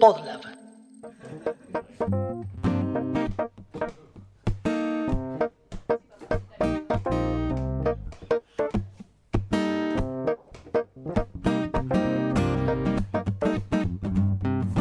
[0.00, 0.40] Podlab.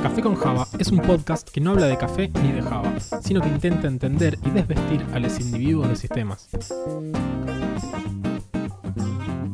[0.02, 3.42] Café con Java es un podcast que no habla de café ni de Java, sino
[3.42, 6.50] que intenta entender y desvestir a los individuos de sistemas.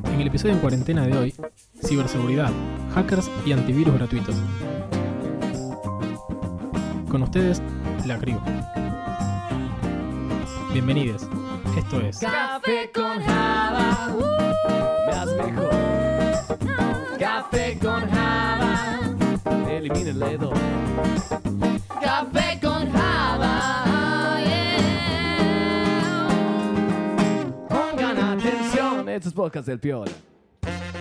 [0.05, 1.33] En el episodio en cuarentena de hoy,
[1.89, 2.51] ciberseguridad,
[2.93, 4.35] hackers y antivirus gratuitos.
[7.09, 7.63] Con ustedes,
[8.05, 8.39] la CRIO.
[10.71, 11.27] Bienvenidos.
[11.75, 14.21] Esto es Café con Java, uh,
[15.43, 15.71] mejor.
[17.17, 18.99] Café con Java,
[19.67, 20.53] elimina el dedo.
[21.99, 26.27] Café con Java, yeah.
[27.67, 30.11] Pongan atención, estos podcasts del Piola.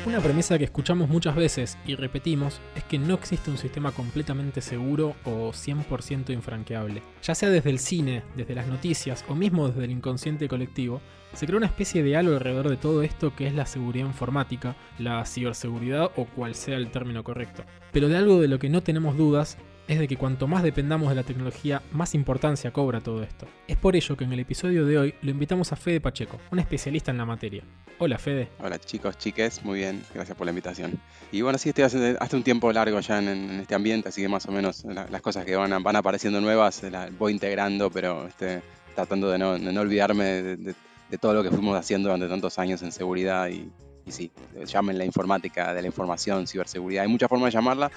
[0.09, 4.62] Una premisa que escuchamos muchas veces y repetimos es que no existe un sistema completamente
[4.62, 7.02] seguro o 100% infranqueable.
[7.23, 11.02] Ya sea desde el cine, desde las noticias o mismo desde el inconsciente colectivo,
[11.35, 14.77] se creó una especie de halo alrededor de todo esto que es la seguridad informática,
[14.99, 17.65] la ciberseguridad o cual sea el término correcto.
[17.93, 19.59] Pero de algo de lo que no tenemos dudas
[19.89, 23.47] es de que cuanto más dependamos de la tecnología, más importancia cobra todo esto.
[23.67, 26.59] Es por ello que en el episodio de hoy lo invitamos a Fede Pacheco, un
[26.59, 27.65] especialista en la materia.
[27.99, 28.51] Hola Fede.
[28.61, 31.01] Hola chicos, chiques, muy bien, gracias por la invitación.
[31.33, 33.29] Y bueno, sí, estoy hace, hace un tiempo largo ya en,
[33.61, 36.83] este ambiente, así que más o menos la- las cosas que van, van apareciendo nuevas
[36.85, 38.63] eh, las voy integrando, pero este,
[38.95, 40.75] tratando de no, olvidarme de
[41.19, 43.71] todo lo que fuimos haciendo durante tantos años en seguridad y,
[44.09, 44.30] y sí,
[44.66, 47.90] llamen la informática de la información, ciberseguridad, hay muchas formas de llamarla.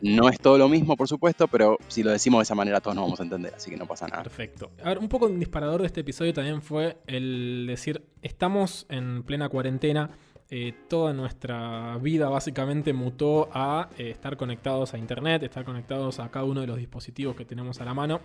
[0.00, 2.94] No es todo lo mismo, por supuesto, pero si lo decimos de esa manera todos
[2.94, 4.22] nos vamos a entender, así que no pasa nada.
[4.22, 4.70] Perfecto.
[4.82, 9.24] A ver, un poco un disparador de este episodio también fue el decir, estamos en
[9.24, 10.10] plena cuarentena,
[10.48, 16.30] eh, toda nuestra vida básicamente mutó a eh, estar conectados a Internet, estar conectados a
[16.30, 18.20] cada uno de los dispositivos que tenemos a la mano.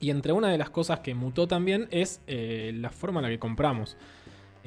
[0.00, 3.30] Y entre una de las cosas que mutó también es eh, la forma en la
[3.30, 3.96] que compramos.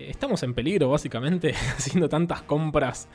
[0.10, 3.08] Estamos en peligro básicamente haciendo tantas compras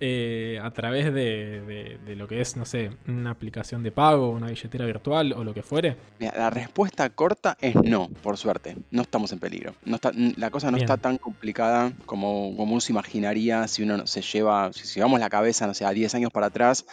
[0.00, 4.30] eh, a través de, de- de lo que es, no sé, una aplicación de pago,
[4.30, 5.96] una billetera virtual o lo que fuere.
[6.18, 8.76] Mira, la respuesta corta es no, por suerte.
[8.90, 9.74] No estamos en peligro.
[9.84, 10.84] No está, la cosa no Bien.
[10.84, 15.20] está tan complicada como, como uno se imaginaría si uno no- se lleva, si llevamos
[15.20, 16.84] la cabeza, no sé, a 10 años para atrás,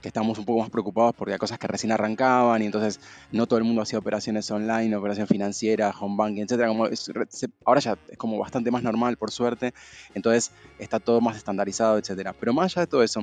[0.00, 3.00] que estamos un poco más preocupados porque hay cosas que recién arrancaban y entonces
[3.32, 6.68] no todo el mundo hacía operaciones online, operaciones financieras, home banking, etcétera.
[6.68, 7.10] Como es-
[7.64, 9.72] ahora ya es como bastante más normal, por suerte.
[10.14, 12.32] Entonces está todo más estandarizado, etcétera.
[12.38, 13.22] Pero más allá de todo eso,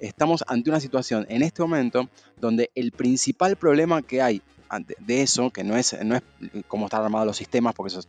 [0.00, 2.08] estamos ante una situación en este momento
[2.40, 4.42] donde el principal problema que hay
[4.98, 6.22] de eso, que no es, no es
[6.66, 8.02] cómo están armados los sistemas, porque eso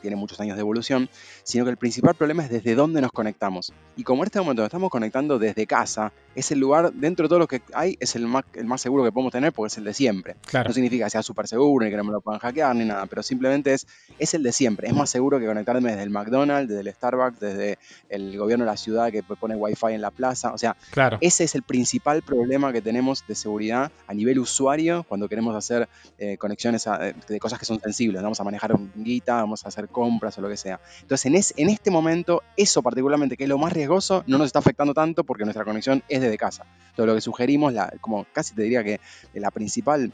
[0.00, 1.08] tiene muchos años de evolución,
[1.44, 3.72] sino que el principal problema es desde dónde nos conectamos.
[3.96, 7.28] Y como en este momento nos estamos conectando desde casa, es el lugar, dentro de
[7.28, 9.78] todo lo que hay, es el más, el más seguro que podemos tener porque es
[9.78, 10.36] el de siempre.
[10.46, 10.68] Claro.
[10.68, 13.06] No significa que sea súper seguro, ni que no me lo puedan hackear, ni nada,
[13.06, 13.86] pero simplemente es,
[14.18, 14.88] es el de siempre.
[14.88, 17.78] Es más seguro que conectarme desde el McDonald's, desde el Starbucks, desde
[18.08, 20.52] el gobierno de la ciudad que pone Wi-Fi en la plaza.
[20.52, 21.18] O sea, Claro.
[21.20, 25.88] ese es el principal problema que tenemos de seguridad a nivel usuario cuando queremos hacer
[26.18, 28.22] eh, conexiones a- eh, de cosas que son sensibles.
[28.22, 30.80] Vamos a manejar un guita, vamos a hacer compras o lo que sea.
[31.02, 34.46] Entonces, en, es- en este momento, eso particularmente, que es lo más riesgoso, no nos
[34.46, 36.64] está afectando tanto porque nuestra conexión es desde casa.
[36.96, 39.00] Todo lo que sugerimos, la, como casi te diría que
[39.34, 40.12] la principal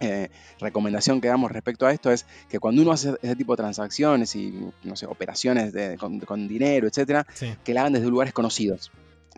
[0.00, 0.28] eh,
[0.60, 4.34] recomendación que damos respecto a esto es que cuando uno hace ese tipo de transacciones
[4.34, 7.54] y, no sé, operaciones de- con, con dinero, etcétera, Sí.
[7.64, 8.90] que la hagan desde lugares conocidos.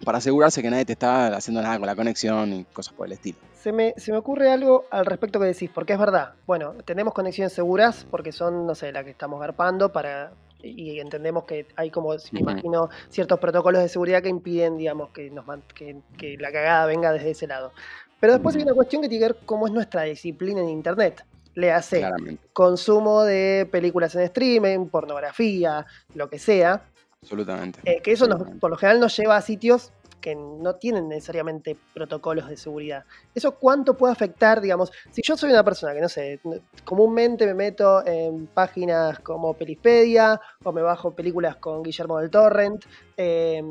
[0.04, 3.12] Para asegurarse que nadie te está haciendo nada con la conexión y cosas por el
[3.12, 3.38] estilo.
[3.62, 6.32] Se me, se me ocurre algo al respecto que decís, porque es verdad.
[6.46, 10.32] Bueno, tenemos conexiones seguras porque son, no sé, las que estamos garpando para.
[10.64, 15.30] Y entendemos que hay como, me imagino, ciertos protocolos de seguridad que impiden, digamos, que,
[15.30, 15.44] nos,
[15.74, 17.72] que, que la cagada venga desde ese lado.
[18.20, 21.24] Pero después hay una cuestión que tiene que ver cómo es nuestra disciplina en Internet.
[21.54, 26.82] Le hace Claramente, consumo de películas en streaming, pornografía, lo que sea.
[27.22, 27.80] absolutamente.
[27.84, 29.92] Eh, que eso nos- por lo general nos lleva a sitios
[30.24, 33.04] que no tienen necesariamente protocolos de seguridad.
[33.34, 36.40] ¿Eso cuánto puede afectar, digamos, si yo soy una persona que, no sé,
[36.82, 42.86] comúnmente me meto en páginas como Pelispedia o me bajo películas con Guillermo del Torrent,
[43.18, 43.62] eh,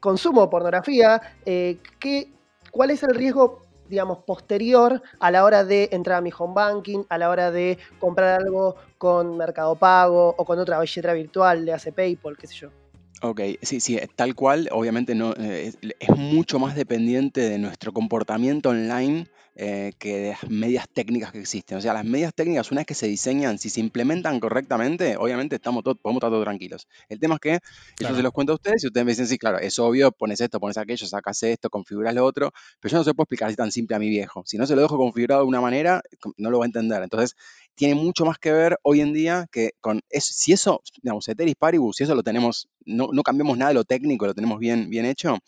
[0.00, 2.30] consumo pornografía, eh, ¿qué,
[2.70, 7.04] ¿cuál es el riesgo, digamos, posterior a la hora de entrar a mi home banking,
[7.08, 11.72] a la hora de comprar algo con Mercado Pago o con otra billetera virtual, le
[11.72, 12.79] hace PayPal, qué sé yo?
[13.22, 18.70] Ok, sí, sí, tal cual, obviamente no, eh, es mucho más dependiente de nuestro comportamiento
[18.70, 21.76] online eh, que de las medias técnicas que existen.
[21.78, 25.56] O sea, las medias técnicas, una vez que se diseñan, si se implementan correctamente, obviamente
[25.56, 26.86] estamos todos, podemos estar todos tranquilos.
[27.08, 27.58] El tema es que yo
[27.96, 28.16] Claro.
[28.16, 30.60] se los cuento a ustedes y ustedes me dicen, sí, claro, es obvio, pones esto,
[30.60, 33.56] pones aquello, sacas esto, configuras lo otro, pero yo no se lo puedo explicar así
[33.56, 34.42] tan simple a mi viejo.
[34.46, 36.00] Si no se lo dejo configurado de una manera,
[36.36, 37.02] no lo va a entender.
[37.02, 37.34] Entonces,
[37.74, 41.54] tiene mucho más que ver hoy en día que con eso, si eso, digamos, Ceteris
[41.56, 44.90] Paribus, si eso lo tenemos, no, no cambiamos nada de lo técnico, lo tenemos bien,
[44.90, 45.38] bien hecho,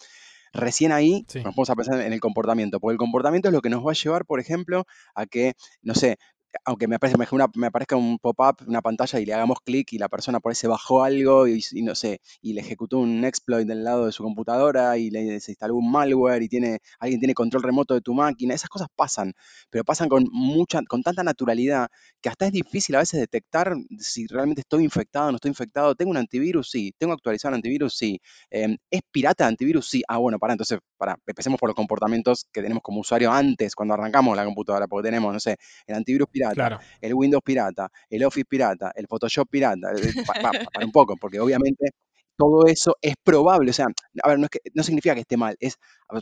[0.53, 1.39] recién ahí Sí.
[1.43, 3.93] nos vamos a pensar en el comportamiento, porque el comportamiento es lo que nos va
[3.93, 4.85] a llevar, por ejemplo,
[5.15, 6.19] a que, no sé,
[6.65, 9.99] aunque me aparezca, me me aparezca un pop-up, una pantalla y le hagamos clic y
[9.99, 13.67] la persona por ahí se bajó algo y, no sé, y le ejecutó un exploit
[13.67, 17.35] del lado de su computadora y le se instaló un malware y tiene, alguien tiene
[17.35, 19.33] control remoto de tu máquina, esas cosas pasan,
[19.71, 21.89] pero pasan con mucha, con tanta naturalidad
[22.21, 25.95] que hasta es difícil a veces detectar si realmente estoy infectado no estoy infectado.
[25.95, 26.71] ¿Tengo un antivirus?
[26.71, 26.95] Sí.
[26.99, 27.95] ¿Tengo actualizado el antivirus?
[27.97, 28.21] Sí.
[28.51, 29.89] Em, ¿Es pirata el antivirus?
[29.89, 30.03] Sí.
[30.09, 33.95] Ah, bueno, para, entonces, para, empecemos por los comportamientos que tenemos como usuario antes, cuando
[33.95, 35.57] arrancamos la computadora, porque tenemos, no sé,
[35.87, 36.81] el antivirus pirata, Claro.
[37.01, 39.93] el Windows pirata, el Office pirata, el Photoshop pirata.
[39.93, 41.91] eh, pa- pa- pa- para un poco, porque obviamente
[42.37, 43.71] todo eso es probable.
[43.71, 43.87] O sea,
[44.23, 45.77] a ver, no, es que, no significa que esté mal, es,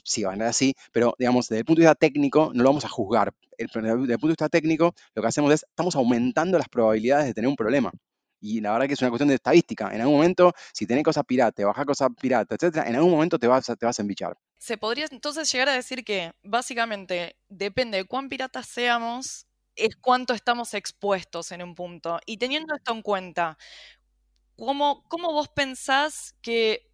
[0.05, 2.85] sí, va a así, pero digamos, desde el punto de vista técnico, no lo vamos
[2.85, 3.33] a juzgar.
[3.57, 7.27] El- desde el punto de vista técnico, lo que hacemos es, estamos aumentando las probabilidades
[7.27, 7.91] de tener un problema.
[8.43, 9.95] Y la verdad que es una cuestión de estadística.
[9.95, 13.47] En algún momento, si tenés cosas pirata, bajás cosas pirata, etcétera, en algún momento te
[13.47, 14.35] vas, a- te vas a embichar.
[14.59, 19.47] Se podría entonces llegar a decir que básicamente depende de cuán piratas seamos,
[19.77, 22.19] es cuánto estamos expuestos en un punto.
[22.27, 23.59] Y teniendo esto en cuenta,
[24.57, 26.89] ¿cómo, cómo vos pensás que...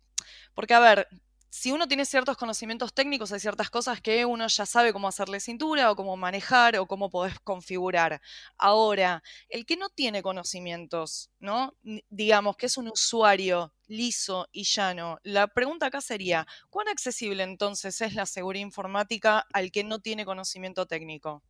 [0.55, 1.09] Porque, a ver,
[1.51, 5.41] si uno tiene ciertos conocimientos técnicos, hay ciertas cosas que uno ya sabe cómo hacerle
[5.41, 8.21] cintura o cómo manejar o cómo podés configurar.
[8.59, 11.75] Ahora, el que no tiene conocimientos, ¿no?
[12.11, 15.19] Digamos que es un usuario liso y llano.
[15.23, 20.25] La pregunta acá sería, ¿cuán accesible entonces es la seguridad informática al que no tiene
[20.27, 21.43] conocimiento técnico?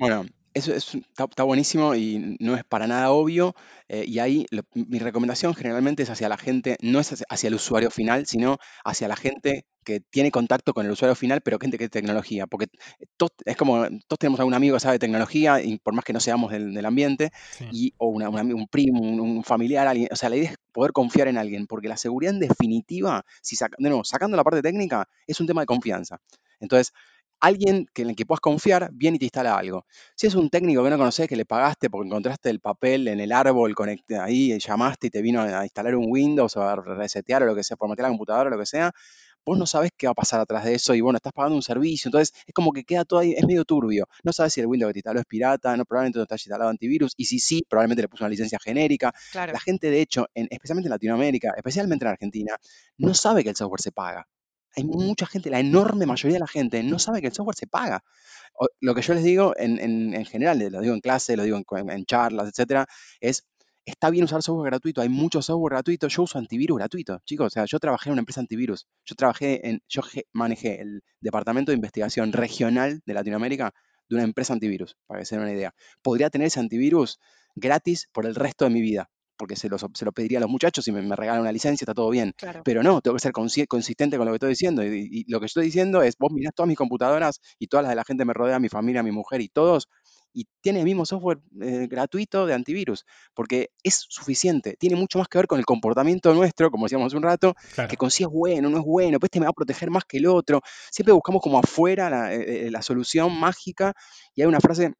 [0.00, 3.54] Bueno, eso es, está, está buenísimo y no es para nada obvio.
[3.88, 7.48] eh, y ahí lo- mi recomendación generalmente es hacia la gente, no es hacia, hacia
[7.48, 11.58] el usuario final, sino hacia la gente que tiene contacto con el usuario final, pero
[11.58, 12.46] gente que es tecnología.
[12.46, 12.66] Porque
[13.16, 16.12] todos, es como, todos tenemos algún amigo que sabe de tecnología, y por más que
[16.12, 17.66] no seamos del, del ambiente, Sí.
[17.72, 20.08] y, o una- un ami- un primo, un, un familiar, alguien.
[20.12, 23.56] O sea, la idea es poder confiar en alguien, porque la seguridad en definitiva, si
[23.56, 26.18] saca- de nuevo, sacando la parte técnica, es un tema de confianza.
[26.60, 26.92] Entonces,
[27.40, 29.86] alguien que, en el que puedas confiar viene y te instala algo.
[30.14, 33.20] Si es un técnico que no conoces, que le pagaste porque encontraste el papel en
[33.20, 33.74] el árbol,
[34.20, 37.64] ahí, llamaste y te vino a instalar un Windows o a resetear o lo que
[37.64, 38.92] sea, formatear la computadora o lo que sea,
[39.44, 41.62] vos no sabes qué va a pasar atrás de eso y bueno, estás pagando un
[41.62, 44.06] servicio, entonces es como que queda todo ahí, es medio turbio.
[44.22, 46.70] No sabes si el Windows que te instaló es pirata, no, probablemente no está instalado
[46.70, 49.12] antivirus y si sí, probablemente le puso una licencia genérica.
[49.32, 49.52] Claro.
[49.52, 52.56] La gente, de hecho, en- especialmente en Latinoamérica, especialmente en Argentina,
[52.98, 54.26] no sabe que el software se paga.
[54.76, 57.66] Hay mucha gente, la enorme mayoría de la gente no sabe que el software se
[57.66, 58.02] paga.
[58.80, 61.58] Lo que yo les digo en, en- en general, lo digo en clase, lo digo
[61.58, 62.86] en, charlas, etcétera,
[63.20, 63.46] es,
[63.84, 67.50] está bien usar software gratuito, hay mucho software gratuito, yo uso antivirus gratuito, chicos, o
[67.50, 70.02] sea, yo trabajé en una empresa antivirus, yo trabajé en, yo
[70.32, 73.72] manejé el departamento de investigación regional de Latinoamérica
[74.08, 75.74] de una empresa antivirus, para que se den una idea.
[76.02, 77.18] Podría tener ese antivirus
[77.54, 80.50] gratis por el resto de mi vida, porque se, los- se lo pediría a los
[80.50, 82.34] muchachos y me, me regalan una licencia, está todo bien.
[82.36, 82.60] Claro.
[82.62, 84.84] Pero no, tengo que ser consi- consistente con lo que estoy diciendo.
[84.84, 87.90] Y, y lo que estoy diciendo es, vos mirás todas mis computadoras y todas las
[87.90, 89.88] de la gente que me rodea, mi familia, mi mujer y todos,
[90.32, 93.04] y tiene el mismo software eh, gratuito de antivirus,
[93.34, 94.76] porque es suficiente.
[94.78, 97.88] Tiene mucho más que ver con el comportamiento nuestro, como decíamos hace un rato, Claro.
[97.90, 100.04] que con si es bueno, no es bueno, pues este me va a proteger más
[100.04, 100.60] que el otro.
[100.92, 103.92] Siempre buscamos como afuera la, eh, eh, la solución mágica.
[104.36, 104.92] Y hay una frase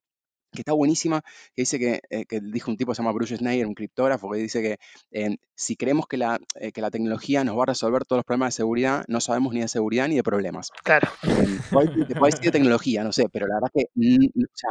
[0.52, 1.22] que está buenísima,
[1.54, 4.30] que dice que, eh, que dijo un tipo que se llama Bruce Schneier, un criptógrafo,
[4.30, 4.78] que dice que
[5.12, 8.24] eh, si creemos que la, eh, que la tecnología nos va a resolver todos los
[8.24, 10.70] problemas de seguridad, no sabemos ni de seguridad ni de problemas.
[10.82, 11.08] Claro.
[11.22, 14.46] Eh, puede decir- te puede decir de tecnología, no sé, pero la verdad que o
[14.54, 14.70] sea,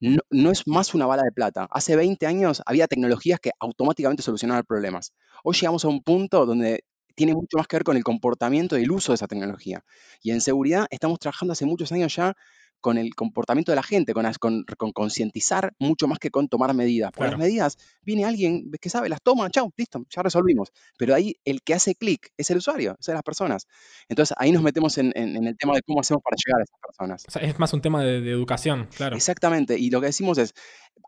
[0.00, 1.66] no, no es más una bala de plata.
[1.70, 5.12] Hace 20 años había tecnologías que automáticamente solucionaban problemas.
[5.42, 8.82] Hoy llegamos a un punto donde tiene mucho más que ver con el comportamiento y
[8.82, 9.82] el uso de esa tecnología.
[10.22, 12.34] Y en seguridad estamos trabajando hace muchos años ya
[12.80, 17.10] con el comportamiento de la gente, con, concientizar mucho más que con tomar medidas.
[17.12, 17.32] Claro.
[17.32, 20.70] las medidas, viene alguien que sabe, las toma, chau, listo, ya resolvimos.
[20.96, 23.66] Pero ahí el que hace clic es el usuario, son las personas.
[24.08, 26.64] Entonces ahí nos metemos en, en- en el tema de cómo hacemos para llegar a
[26.64, 27.24] esas personas.
[27.26, 29.16] O sea, es más un tema de, de educación, claro.
[29.16, 30.54] Exactamente, y lo que decimos es,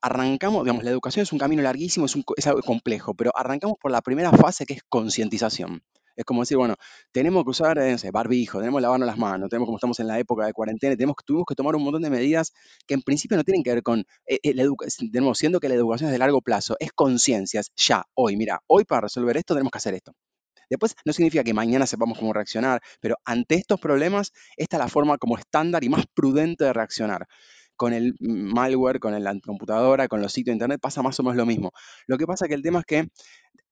[0.03, 3.31] arrancamos, digamos, la educación es un camino larguísimo, es, un co- es algo complejo, pero
[3.37, 5.83] arrancamos por la primera fase que es concientización.
[6.19, 6.75] Es como decir, bueno,
[7.13, 10.09] tenemos que usar, eh, no barbijo, tenemos que lavarnos las manos, tenemos como estamos en
[10.09, 12.53] la época de cuarentena, tenemos, tuvimos que tomar un montón de medidas
[12.89, 16.09] que en principio no tienen que ver con, eh, eh, nuevo, siendo que la educación
[16.09, 19.79] es de largo plazo, es conciencias, ya, hoy, mira, hoy para resolver esto tenemos que
[19.79, 20.13] hacer esto.
[20.69, 24.89] Después no significa que mañana sepamos cómo reaccionar, pero ante estos problemas, esta es la
[24.89, 27.29] forma como estándar y más prudente de reaccionar
[27.79, 31.37] con el malware, con la computadora, con los sitios de internet, pasa más o menos
[31.39, 31.73] lo mismo.
[32.07, 33.09] Lo que pasa que el tema es que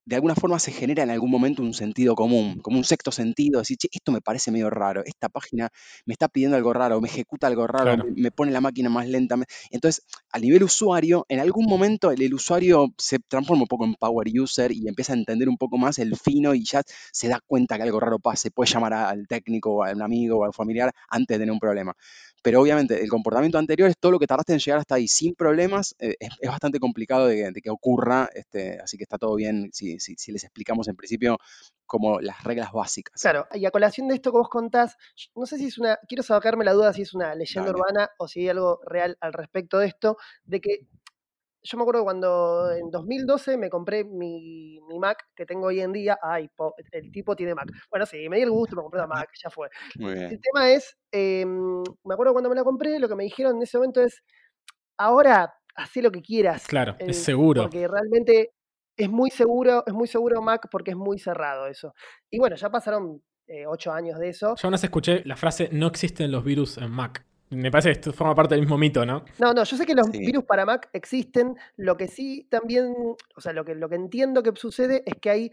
[0.04, 3.58] de alguna forma se genera en algún momento un sentido común, como un sexto sentido,
[3.58, 5.68] decir, che, esto me parece medio raro, esta página
[6.04, 8.04] me está pidiendo algo raro, me ejecuta algo raro, Claro.
[8.14, 9.36] me, pone la máquina más lenta.
[9.70, 13.94] Entonces, a nivel usuario, en algún momento el, el usuario se transforma un poco en
[13.94, 17.40] power user y empieza a entender un poco más el fino y ya se da
[17.44, 20.44] cuenta que algo raro pase, puede llamar a- al técnico o a un amigo o
[20.44, 21.94] al familiar antes de tener un problema.
[22.46, 25.34] Pero obviamente el comportamiento anterior es todo lo que tardaste en llegar hasta ahí sin
[25.34, 29.18] problemas, eh, es, es bastante complicado de, que- de que ocurra, este, así que está
[29.18, 31.38] todo bien si, si- si les explicamos en principio
[31.86, 33.20] como las reglas básicas.
[33.20, 34.96] Claro, y a colación de esto que vos contás,
[35.34, 37.80] no sé si es una, quiero sacarme la duda si es una leyenda Dale.
[37.80, 40.86] urbana o si hay algo real al respecto de esto, de que
[41.66, 45.92] yo me acuerdo cuando en 2012 me compré mi, mi Mac que tengo hoy en
[45.92, 47.68] día, ay, po- el tipo tiene Mac.
[47.90, 49.68] Bueno, sí, me di el gusto, me compré una Mac, ya fue.
[49.98, 53.56] Muy El tema es, em, me acuerdo cuando me la compré, lo que me dijeron
[53.56, 54.22] en ese momento es,
[54.96, 56.66] ahora hacé lo que quieras.
[56.66, 57.62] Claro, es eh, seguro.
[57.62, 58.52] Porque realmente
[58.96, 61.92] es muy seguro, es muy seguro Mac porque es muy cerrado eso.
[62.30, 64.54] Y bueno, ya pasaron eh, ocho años de eso.
[64.56, 67.24] Yo vez escuché la frase no existen los virus en Mac.
[67.50, 69.24] Me parece que esto forma parte del mismo mito, ¿no?
[69.38, 70.18] No, no, yo sé que los Sí.
[70.18, 71.56] virus para Mac existen.
[71.76, 72.92] Lo que sí también,
[73.36, 75.52] o sea, lo que, lo que entiendo que sucede es que hay,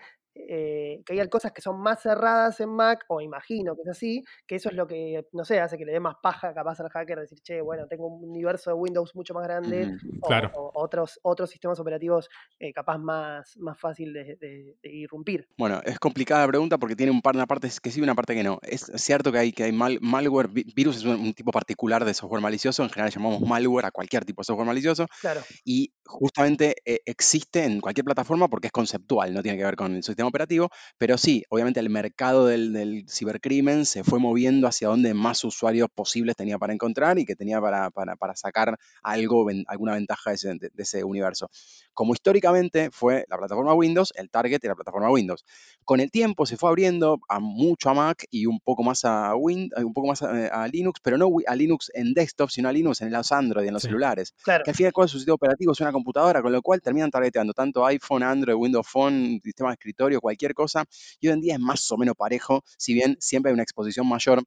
[0.50, 4.24] eh, que hay cosas que son más cerradas en Mac, o imagino que es así,
[4.48, 6.90] que eso es lo que, no sé, hace que le dé más paja capaz al
[6.90, 9.90] hacker decir, che, bueno, tengo un universo de Windows mucho más grande,
[10.22, 10.52] o, Claro.
[10.56, 15.48] o otros, otros sistemas operativos eh, capaz más, más fácil de, de- de irrumpir.
[15.58, 18.16] Bueno, es complicada la pregunta porque tiene un par, una parte que sí y una
[18.16, 18.60] parte que no.
[18.64, 22.06] Es cierto que hay, que hay mal- malware, vi- virus es un, un tipo particular
[22.06, 25.94] de software malicioso, en general llamamos malware a cualquier tipo de software malicioso, Claro, y
[26.06, 30.04] justamente eh, existe en cualquier plataforma porque es conceptual, no tiene que ver con el
[30.04, 35.14] sistema operativo, pero sí, obviamente el mercado del, del cibercrimen se fue moviendo hacia donde
[35.14, 39.64] más usuarios posibles tenía para encontrar y que tenía para, para- para sacar algo, ven-
[39.68, 41.50] alguna ventaja de ese, de- de ese universo.
[41.94, 45.46] Como históricamente fue la plataforma Windows, el target era la plataforma Windows.
[45.86, 49.36] Con el tiempo se fue abriendo a mucho a Mac y un poco más a
[49.36, 52.68] Win, eh, un poco más a, a Linux, pero no a Linux en desktop, sino
[52.70, 53.88] a Linux en los Android, en los Sí.
[53.88, 54.64] celulares claro.
[54.64, 56.82] que al fin y al cabo su sistema operativo es una computadora, con lo cual
[56.82, 60.84] terminan targeteando tanto iPhone, Android, Windows Phone, sistema de escritorio, cualquier cosa,
[61.20, 64.08] y hoy en día es más o menos parejo, si bien siempre hay una exposición
[64.08, 64.44] mayor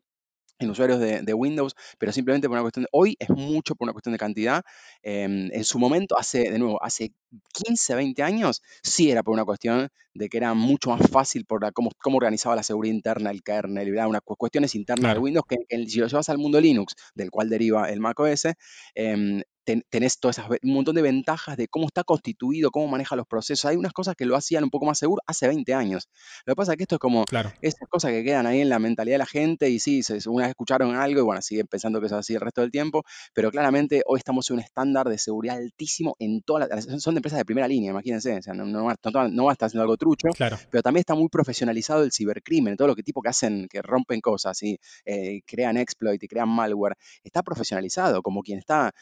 [0.58, 3.84] en usuarios de, de Windows, pero simplemente por una cuestión de, hoy es mucho por
[3.84, 4.62] una cuestión de cantidad.
[5.02, 7.12] Em, en su momento, hace, de nuevo, hace
[7.52, 11.62] 15, 20 años, sí era por una cuestión de que era mucho más fácil por
[11.62, 15.02] la- cómo, cómo organizaba la seguridad interna, el kernel, y bla, unas cu- cuestiones internas
[15.02, 15.20] Claro.
[15.20, 18.46] de Windows que, que si lo llevas al mundo Linux, del cual deriva el macOS,
[18.94, 23.16] em, ten- tenés todas esas, un montón de ventajas de cómo está constituido, cómo maneja
[23.16, 23.66] los procesos.
[23.66, 26.08] Hay unas cosas que lo hacían un poco más seguro hace 20 años.
[26.46, 27.52] Lo que pasa es que esto es como Claro.
[27.60, 30.44] esas cosas que quedan ahí en la mentalidad de la gente y sí, se, una
[30.44, 33.02] vez escucharon algo y bueno, siguen pensando que es así el resto del tiempo,
[33.34, 37.02] pero claramente hoy estamos en un estándar de seguridad altísimo en todas las...
[37.02, 39.52] Son de empresas de primera línea, imagínense, o sea, no, no, no, no va a
[39.52, 40.56] estar haciendo algo trucho, Claro.
[40.70, 44.20] pero también está muy profesionalizado el cibercrimen, todo lo que tipo que hacen, que rompen
[44.20, 48.92] cosas y eh, crean exploit y crean malware, está profesionalizado, como quien está,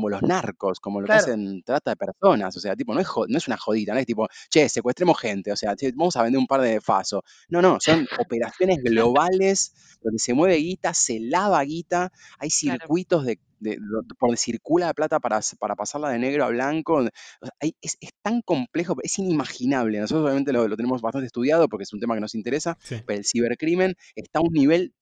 [0.00, 1.24] como los narcos, como lo Claro.
[1.26, 3.92] que hacen trata de personas, o sea, tipo, no es, jo- no es una jodita,
[3.92, 6.80] no es tipo, che, secuestremos gente, o sea, che, vamos a vender un par de
[6.80, 7.20] fasos.
[7.50, 12.78] No, no, son operaciones globales donde se mueve guita, se lava guita, hay Claro.
[12.80, 13.78] circuitos de, de-
[14.18, 16.94] por donde circula la plata para, para pasarla de negro a blanco.
[16.96, 20.00] donde- o sea, hay- es, es tan complejo, es inimaginable.
[20.00, 22.96] Nosotros obviamente lo, lo tenemos bastante estudiado porque es un tema que nos interesa, Sí.
[23.06, 24.94] pero el cibercrimen está a un nivel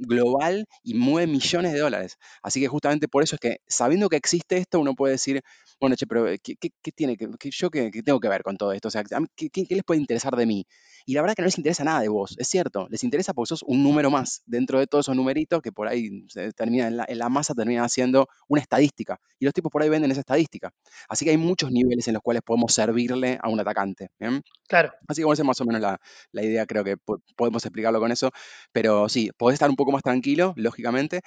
[0.00, 2.16] global y mueve millones de dólares.
[2.42, 5.42] Así que justamente por eso es que sabiendo que existe esto, uno puede decir,
[5.80, 8.72] bueno, che, pero ¿qué, qué- qué tiene que, yo qué, tengo que ver con todo
[8.72, 8.88] esto?
[8.88, 10.66] O sea, a mí, ¿qué, qué- qué les puede interesar de mí?
[11.06, 13.48] Y la verdad que no les interesa nada de vos, es cierto, les interesa porque
[13.48, 16.96] sos un número más dentro de todos esos numeritos que por ahí se termina en
[16.98, 19.18] la, en la masa termina siendo una estadística.
[19.38, 20.72] Y los tipos por ahí venden esa estadística.
[21.08, 24.10] Así que hay muchos niveles en los cuales podemos servirle a un atacante.
[24.18, 24.42] ¿bien?
[24.68, 25.98] Claro, Así que bueno, esa es más o menos la,
[26.32, 28.30] la idea, creo que po- podemos explicarlo con eso.
[28.72, 31.20] Pero sí, podés estar un poco más tranquilo, lógicamente,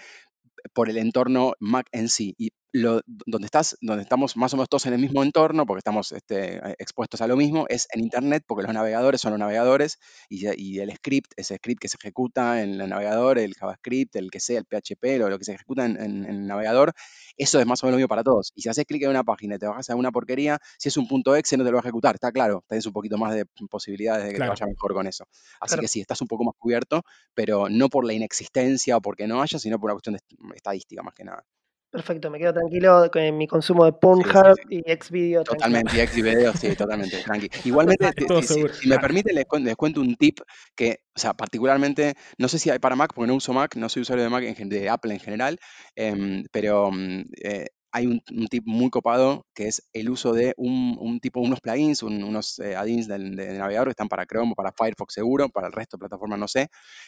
[0.74, 2.36] por el entorno Mac en sí.
[2.38, 5.80] Y lo, donde, estás, donde estamos más o menos todos en el mismo entorno, porque
[5.80, 9.40] estamos este, eh, expuestos a lo mismo, es en Internet, porque los navegadores son los
[9.40, 9.98] navegadores
[10.30, 10.46] y,
[10.80, 14.60] el script, ese script que se ejecuta en el navegador, el JavaScript, el que sea,
[14.60, 16.94] el PHP, lo, lo que se ejecuta en, en- en el navegador,
[17.38, 18.52] eso es más o menos lo mismo para todos.
[18.56, 20.98] Y si haces clic en una página y te bajas a una porquería, si es
[20.98, 23.34] un punto exe no te lo va a ejecutar, está claro, tenés un poquito más
[23.34, 24.54] de posibilidades de que Claro.
[24.54, 25.26] te vaya mejor con eso.
[25.60, 25.82] Así Claro.
[25.82, 27.02] que sí, estás un poco más cubierto,
[27.34, 30.56] pero no por la inexistencia o porque no haya, sino por una cuestión de est-
[30.56, 31.44] estadística más que nada.
[31.92, 35.44] Perfecto, me quedo tranquilo con mi consumo de Pornhub sí, y Xvideo.
[35.44, 37.50] Totalmente, y Xvideo, sí, totalmente, tranqui.
[37.64, 38.06] Igualmente,
[38.44, 40.40] si, me permite, les, cuen- les cuento un tip
[40.76, 43.90] que, o sea, particularmente, no sé si hay para Mac, porque no uso Mac, no
[43.90, 45.60] soy usuario de Mac, de Apple en general,
[45.96, 50.54] em, pero mm, eh, hay un, un tip muy copado que es el uso de
[50.58, 54.28] un, un tipo, unos plugins, un- unos eh, add-ins del, del navegador que están para
[54.28, 56.68] Chrome o para Firefox seguro, para el resto de plataformas no sé,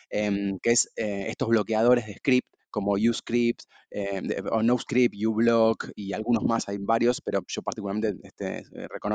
[0.10, 3.62] em, que es eh, estos bloqueadores de script como UScript
[3.92, 8.64] de- o NoScript, uBlock y algunos más, hay varios, pero yo particularmente este,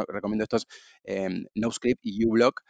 [0.08, 0.66] recomiendo estos
[1.04, 2.62] em, NoScript y uBlock,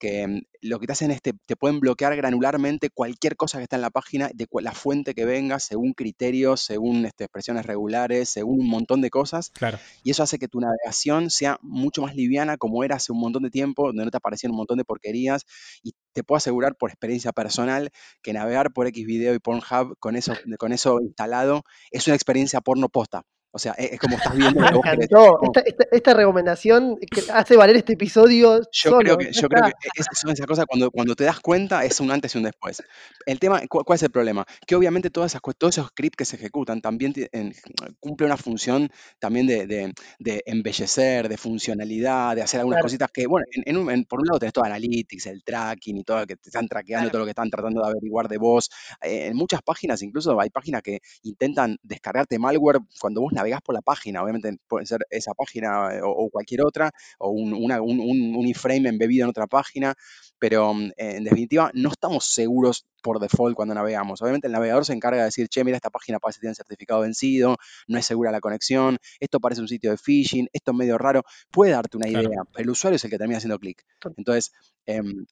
[0.00, 3.64] que em, lo que te hacen es te, te pueden bloquear granularmente cualquier cosa que
[3.64, 8.28] está en la página, de la fuente que venga, según criterios, según este, expresiones regulares,
[8.30, 9.78] según un montón de cosas, Claro.
[10.02, 13.44] y eso hace que tu navegación sea mucho más liviana como era hace un montón
[13.44, 15.44] de tiempo, donde no te aparecían un montón de porquerías,
[15.82, 17.90] y te puedo asegurar por experiencia personal
[18.22, 22.88] que navegar por Xvideo y Pornhub con eso, con eso instalado es una experiencia porno
[22.88, 23.22] posta.
[23.52, 25.36] O sea, es, es como estás viendo lo Me encantó.
[25.38, 28.98] Como- Esta, esta- esta recomendación que hace valer este episodio Yo solo.
[28.98, 29.78] creo que, yo creo está.
[29.80, 32.44] que es, son esas cosas cuando, cuando te das cuenta es un antes y un
[32.44, 32.82] después.
[33.26, 34.46] El tema, ¿cu- ¿cuál es el problema?
[34.66, 37.52] Que obviamente todas esas, todos esos scripts que se ejecutan también en-
[37.98, 42.86] cumple una función también de, de- de embellecer, de funcionalidad, de hacer algunas Claro.
[42.86, 45.96] cositas que, bueno, en, en un- en- por un lado tenés todo analytics, el tracking
[45.98, 47.10] y todo, que te están traqueando Claro.
[47.12, 48.70] todo lo que están tratando de averiguar de vos.
[49.02, 53.74] Eh, en muchas páginas, incluso hay páginas que intentan descargarte malware cuando vos navegás por
[53.74, 54.22] la página.
[54.22, 58.36] Obviamente puede ser esa página eh, o, o cualquier otra, o un, una- un, un-
[58.36, 59.94] un iframe embebido en otra página,
[60.38, 64.20] pero mm, en definitiva no estamos seguros por default cuando navegamos.
[64.22, 67.00] Obviamente el navegador se encarga de decir, che, mira, esta página parece que tiene certificado
[67.00, 67.56] vencido,
[67.88, 71.22] no es segura la conexión, esto parece un sitio de phishing, esto es medio raro,
[71.50, 72.28] puede darte una Claro.
[72.28, 73.82] idea, pero el usuario es el que termina haciendo clic.
[74.16, 74.52] Entonces,
[74.86, 75.24] em,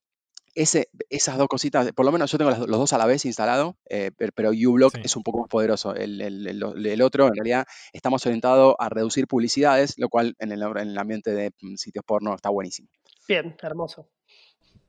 [0.54, 3.76] ese, esas dos cositas, por lo menos yo tengo los dos a la vez instalado,
[3.88, 5.00] eh, per- pero uBlock Sí.
[5.04, 5.94] es un poco más poderoso.
[5.94, 10.52] El, el- el- el otro, en realidad, estamos orientados a reducir publicidades, lo cual en
[10.52, 12.88] el, en el ambiente de mm, sitios porno está buenísimo.
[13.28, 14.08] Bien, hermoso.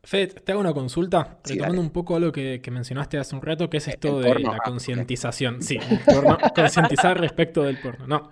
[0.01, 1.88] Fede, te hago una consulta, Sí, retomando dale.
[1.88, 4.51] un poco algo que, que mencionaste hace un rato, que es ¿El esto de porno?
[4.51, 5.62] la Ah, concientización.
[5.62, 5.78] Sí,
[6.56, 8.08] concientizar respecto del porno.
[8.08, 8.32] No.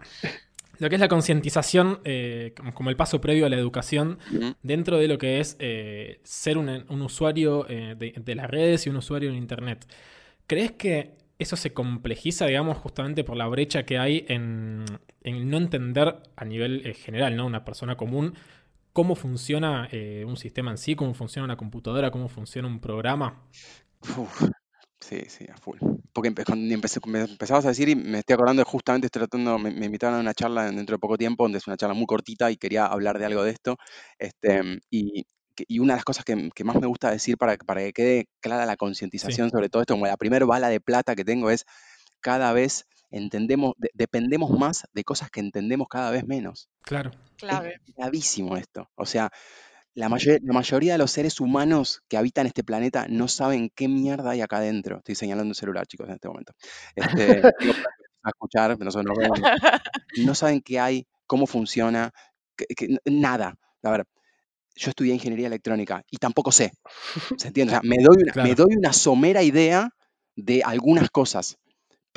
[0.79, 4.19] Lo que es la concientización eh, como, el paso previo a la educación
[4.61, 8.85] dentro de lo que es eh, ser un, un usuario eh, de, de las redes
[8.85, 9.87] y un usuario en Internet.
[10.45, 14.85] ¿Crees que eso se complejiza, digamos, justamente por la brecha que hay en,
[15.23, 17.45] en no entender a nivel general, ¿no?
[17.45, 18.33] Una persona común,
[18.93, 19.89] cómo funciona
[20.25, 23.43] un sistema en sí, cómo funciona una computadora, cómo funciona un programa?
[24.17, 24.49] Uf,
[25.07, 25.77] sí, sí, a full.
[26.13, 29.21] Porque empe- cuando empecé- me empezabas a decir y me estoy acordando de justamente estoy
[29.21, 31.93] tratando, me, me invitaron a una charla dentro de poco tiempo, donde es una charla
[31.93, 33.77] muy cortita y quería hablar de algo de esto.
[34.19, 35.23] Este, y,
[35.55, 37.93] que- y una de las cosas que, que más me gusta decir para, para que
[37.93, 41.49] quede clara la concientización sobre todo esto, como la primera bala de plata que tengo
[41.49, 41.65] es
[42.19, 46.67] cada vez entendemos, de- dependemos más de cosas que entendemos cada vez menos.
[46.83, 47.11] Claro.
[47.37, 47.79] Clave.
[47.87, 48.89] Es gravísimo esto.
[48.95, 49.29] O sea,
[49.97, 53.87] la, mayor- la mayoría de los seres humanos que habitan este planeta no saben qué
[53.87, 54.97] mierda hay acá adentro.
[54.97, 56.53] Estoy señalando un celular, chicos, en este momento.
[56.95, 57.41] Este,
[58.23, 59.39] a escuchar, nosotros nos vemos.
[60.25, 62.11] No saben qué hay, cómo funciona,
[62.55, 63.55] que- nada.
[63.83, 64.05] A ver,
[64.75, 66.71] yo estudié ingeniería electrónica y tampoco sé.
[67.37, 67.73] ¿Se entiende?
[67.73, 69.89] O sea, me doy una, me doy una somera idea
[70.35, 71.57] de algunas cosas,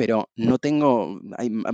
[0.01, 1.21] pero no tengo,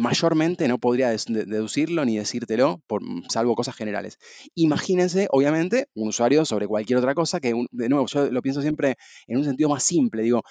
[0.01, 4.19] mayormente no podría deducirlo ni decírtelo, por, salvo cosas generales.
[4.57, 8.97] Imagínense, obviamente, un usuario sobre cualquier otra cosa, que de nuevo, yo lo pienso siempre
[9.29, 10.43] en un sentido más simple, digo,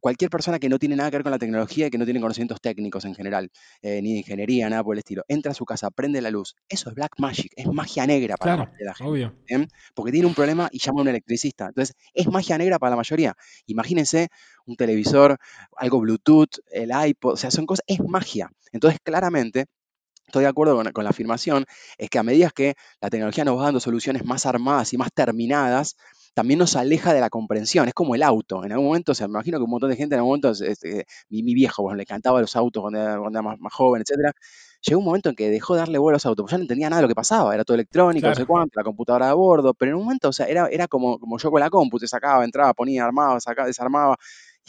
[0.00, 2.20] cualquier persona que no tiene nada que ver con la tecnología y que no tiene
[2.20, 3.50] conocimientos técnicos en general,
[3.82, 6.54] eh, ni de ingeniería, nada por el estilo, entra a su casa, prende la luz,
[6.68, 9.04] eso es black magic, es magia negra para la Claro, gente.
[9.04, 9.34] obvio.
[9.94, 11.66] Porque tiene un problema y llama a un electricista.
[11.66, 13.34] Entonces, es magia negra para la mayoría.
[13.66, 14.28] Imagínense
[14.66, 15.38] un televisor,
[15.76, 18.50] algo Bluetooth, el iPod, o sea, son cosas, es magia.
[18.72, 19.66] Entonces, claramente,
[20.26, 21.64] estoy de acuerdo con, con la afirmación,
[21.98, 25.10] es que a medida que la tecnología nos va dando soluciones más armadas y más
[25.12, 25.96] terminadas,
[26.34, 27.88] también nos aleja de la comprensión.
[27.88, 28.64] Es como el auto.
[28.64, 30.50] En algún momento, o sea, me imagino que un montón de gente en algún momento,
[30.50, 33.72] este, mi, mi viejo, bueno, le encantaba los autos cuando era, cuando era más, más
[33.72, 34.32] joven, etcétera.
[34.82, 36.62] Llegó un momento en que dejó de darle vuelo a los autos, porque ya no
[36.62, 39.34] entendía nada de lo que pasaba, era todo electrónico, no sé cuánto, la computadora de
[39.34, 41.98] bordo, pero en un momento, o sea, era, era como, como yo con la compu,
[41.98, 44.16] te sacaba, entraba, ponía, armaba, sacaba, desarmaba,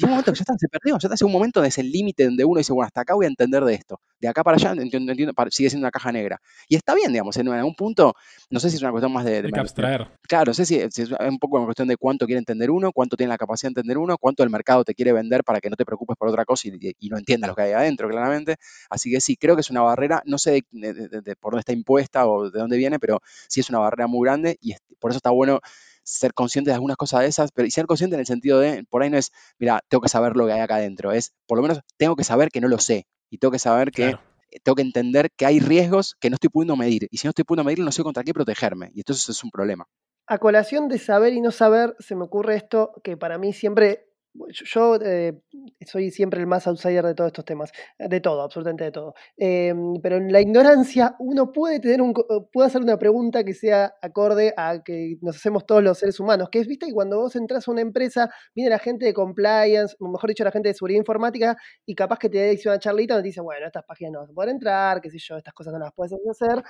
[0.01, 1.91] y un momento que ya está, se perdió, ya está, hace un momento es el
[1.91, 4.55] límite donde uno dice, bueno, hasta acá voy a entender de esto, de acá para
[4.57, 6.41] allá entiendo, entiendo, para- sigue siendo una caja negra.
[6.67, 8.15] Y está bien, digamos, en algún punto,
[8.49, 9.31] no sé si es una cuestión más de...
[9.31, 10.07] de Hay que de- abstraer.
[10.27, 12.91] Claro, no sé si, si es un poco una cuestión de cuánto quiere entender uno,
[12.91, 15.69] cuánto tiene la capacidad de entender uno, cuánto el mercado te quiere vender para que
[15.69, 18.55] no te preocupes por otra cosa y, no entiendas lo que hay adentro, claramente.
[18.89, 22.27] Así que sí, creo que es una barrera, no sé de, por dónde está impuesta
[22.27, 25.31] o de dónde viene, pero sí es una barrera muy grande y por eso está
[25.31, 25.59] bueno
[26.03, 28.83] ser consciente de algunas cosas de esas, pero y ser consciente en el sentido de,
[28.89, 31.57] por ahí no es, mira, tengo que saber lo que hay acá adentro, es, por
[31.57, 33.05] lo menos, tengo que saber que no lo sé.
[33.29, 34.21] y tengo que saber que Claro.
[34.51, 37.07] eh, tengo que entender que hay riesgos que no estoy pudiendo medir.
[37.11, 38.91] Y si no estoy pudiendo medir, no sé contra qué protegerme.
[38.93, 39.85] Y entonces es un problema.
[40.27, 44.10] A colación de saber y no saber, se me ocurre esto que para mí siempre,
[44.49, 45.41] yo, eh,
[45.85, 49.13] soy siempre el más outsider de todos estos temas, de todo, absolutamente de todo.
[49.37, 53.53] Em, pero en la ignorancia uno puede tener un, eh, puede hacer una pregunta que
[53.53, 57.17] sea acorde a que nos hacemos todos los seres humanos, que es, viste, que cuando
[57.19, 60.69] vos entras a una empresa, viene la gente de compliance, o mejor dicho, la gente
[60.69, 63.83] de seguridad informática, y capaz que te dice una charlita donde te dice, bueno, estas
[63.85, 66.63] páginas no vas a poder entrar, qué sé yo, estas cosas no las puedes hacer.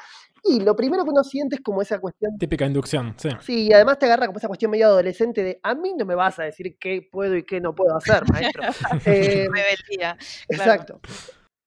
[0.43, 3.30] Y lo primero que uno siente es como esa cuestión Típica inducción, sí.
[3.41, 6.15] Sí, y además te agarra como esa cuestión medio adolescente de a mí no me
[6.15, 8.62] vas a decir qué puedo y qué no puedo hacer, maestro.
[9.06, 10.18] Eh, Rebeldía.
[10.48, 11.02] exacto.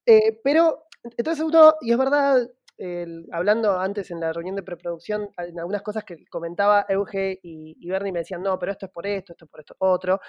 [0.05, 5.29] Eh, pero, entonces uno, y es verdad, el- hablando antes en la reunión de preproducción,
[5.37, 8.91] en algunas cosas que comentaba Euge y, y Bernie me decían, no, pero esto es
[8.91, 10.19] por esto, esto es por esto otro.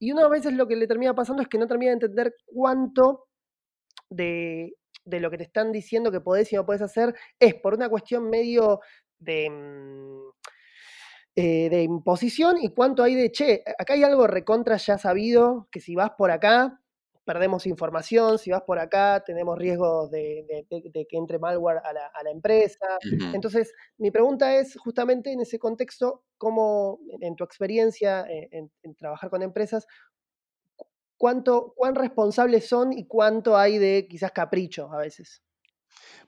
[0.00, 2.34] Y uno a veces lo que le termina pasando es que no termina de entender
[2.46, 3.26] cuánto
[4.10, 7.74] de, de lo que te están diciendo que podés y no podés hacer es por
[7.74, 8.80] una cuestión medio
[9.20, 10.31] de, mm,
[11.36, 15.80] eh, de imposición y cuánto hay de, che, acá hay algo recontra ya sabido, que
[15.80, 16.80] si vas por acá,
[17.24, 21.78] perdemos información, si vas por acá, tenemos riesgos de, de- de- de que entre malware
[21.84, 22.86] a la, a la empresa.
[23.30, 28.94] Entonces, mi pregunta es justamente en ese contexto, ¿cómo, en, tu experiencia eh, en, en
[28.96, 29.86] trabajar con empresas,
[30.76, 35.42] cu- cuánto, cuán responsables son y cuánto hay de quizás capricho a veces?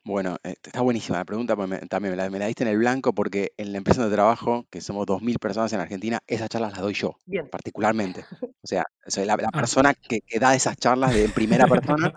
[0.07, 2.69] Bueno, eh, está buenísima la pregunta, porque me- también me la, me la diste en
[2.69, 6.51] el blanco porque en la empresa donde trabajo, que somos 2.000 personas en Argentina, esas
[6.51, 7.49] charlas las doy yo, Bien.
[7.49, 8.27] particularmente.
[8.63, 9.59] O sea, soy la, la Ah.
[9.61, 12.13] persona que, que da esas charlas de en primera persona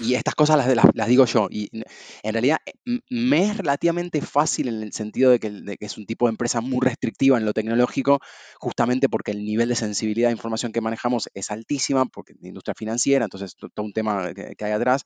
[0.00, 1.46] y estas cosas las, las- las digo yo.
[1.48, 1.68] Y
[2.24, 5.96] en realidad eh, me es relativamente fácil en el sentido de que, de que es
[5.96, 8.18] un tipo de empresa muy restrictiva en lo tecnológico,
[8.58, 12.48] justamente porque el nivel de sensibilidad de información que manejamos es altísima, porque es de
[12.48, 15.04] industria financiera, entonces to- todo un tema que, que hay atrás.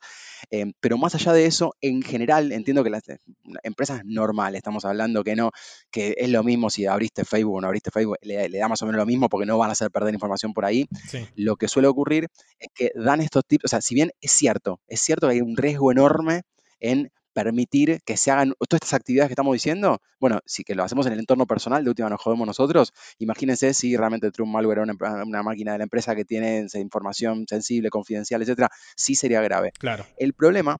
[0.49, 3.17] Eh, pero más allá de eso, en general entiendo que las eh,
[3.63, 5.51] empresas normales, estamos hablando que no,
[5.91, 8.81] que es lo mismo si abriste Facebook o no abriste Facebook, le, le da más
[8.81, 11.27] o menos lo mismo porque no van a hacer perder información por ahí Sí.
[11.35, 12.27] lo que suele ocurrir
[12.59, 15.41] es que dan estos tips, o sea, si bien es cierto, es cierto que hay
[15.41, 16.43] un riesgo enorme
[16.79, 20.83] en permitir que se hagan todas estas actividades que estamos diciendo, bueno, si que lo
[20.83, 24.79] hacemos en el entorno personal, de última nos jodemos nosotros, imagínense si realmente True Malware
[24.79, 29.41] era una, una máquina de la empresa que tiene información sensible, confidencial, etcétera, sí sería
[29.41, 29.71] grave.
[29.79, 30.05] Claro.
[30.17, 30.77] El problema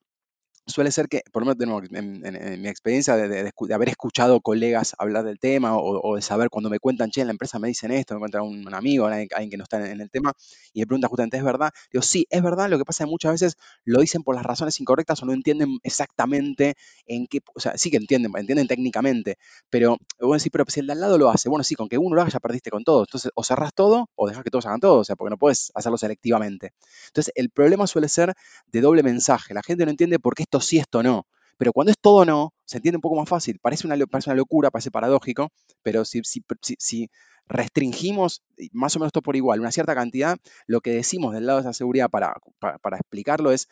[0.66, 3.90] suele ser que, por lo menos en, en- en mi experiencia de, de- de haber
[3.90, 7.32] escuchado colegas hablar del tema o, o de saber cuando me cuentan, che, en la
[7.32, 10.02] empresa me dicen esto, me cuenta un, un amigo, alguien, que no está en, en
[10.02, 10.34] el tema,
[10.74, 11.72] y me pregunta justamente, ¿es verdad?
[11.92, 14.44] Digo, sí, es verdad, lo que pasa es que muchas veces lo dicen por las
[14.46, 19.38] razones incorrectas o no entienden exactamente en qué, o sea, sí que entienden, entienden técnicamente,
[19.70, 21.98] pero vos decís, pero si el de al lado lo hace, bueno, sí, con que
[21.98, 24.66] uno lo haga ya perdiste con todo, entonces o cerrás todo o dejas que todos
[24.66, 26.74] hagan todo, o sea, porque no puedes hacerlo selectivamente.
[27.08, 28.34] Entonces, el problema suele ser
[28.68, 29.54] de doble mensaje.
[29.54, 31.28] La gente no entiende por qué esto sí, esto no.
[31.58, 33.60] Pero cuando es todo no, se entiende un poco más fácil.
[33.62, 35.50] Parece una, parece una locura, parece paradójico,
[35.84, 37.10] pero si, si, si- si
[37.48, 40.38] restringimos más o menos todo por igual, una cierta cantidad,
[40.68, 43.68] lo que decimos del lado de esa seguridad para, para, para explicarlo es,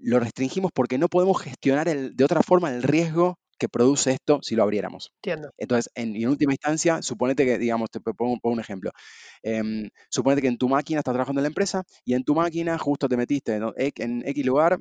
[0.00, 4.40] lo restringimos porque no podemos gestionar el- de otra forma el riesgo que produce esto
[4.42, 5.12] si lo abriéramos.
[5.22, 5.50] Entiendo.
[5.56, 8.90] Entonces, en, en última instancia, suponete que, digamos, te pongo, pongo un ejemplo.
[9.42, 12.76] Em, suponete que en tu máquina estás trabajando en la empresa y en tu máquina
[12.78, 13.72] justo te metiste ¿no?
[13.76, 14.80] e- en X lugar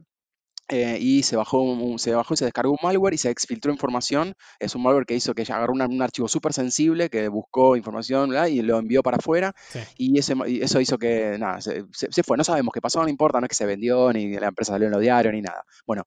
[0.69, 3.71] eh, y se bajó, un- se bajó y se descargó un malware y se exfiltró
[3.71, 4.33] información.
[4.59, 7.75] Es un malware que hizo que ella agarró una- un archivo súper sensible que buscó
[7.75, 8.47] información ¿verdad?
[8.47, 9.53] y lo envió para afuera.
[9.69, 9.79] Sí.
[9.97, 11.83] Y, ese ma- y eso hizo que, nada, se,
[12.23, 12.37] fue.
[12.37, 14.87] No sabemos qué pasó, no importa, no es que se vendió, ni la empresa salió
[14.87, 15.63] en los diarios, ni nada.
[15.85, 16.03] Bueno,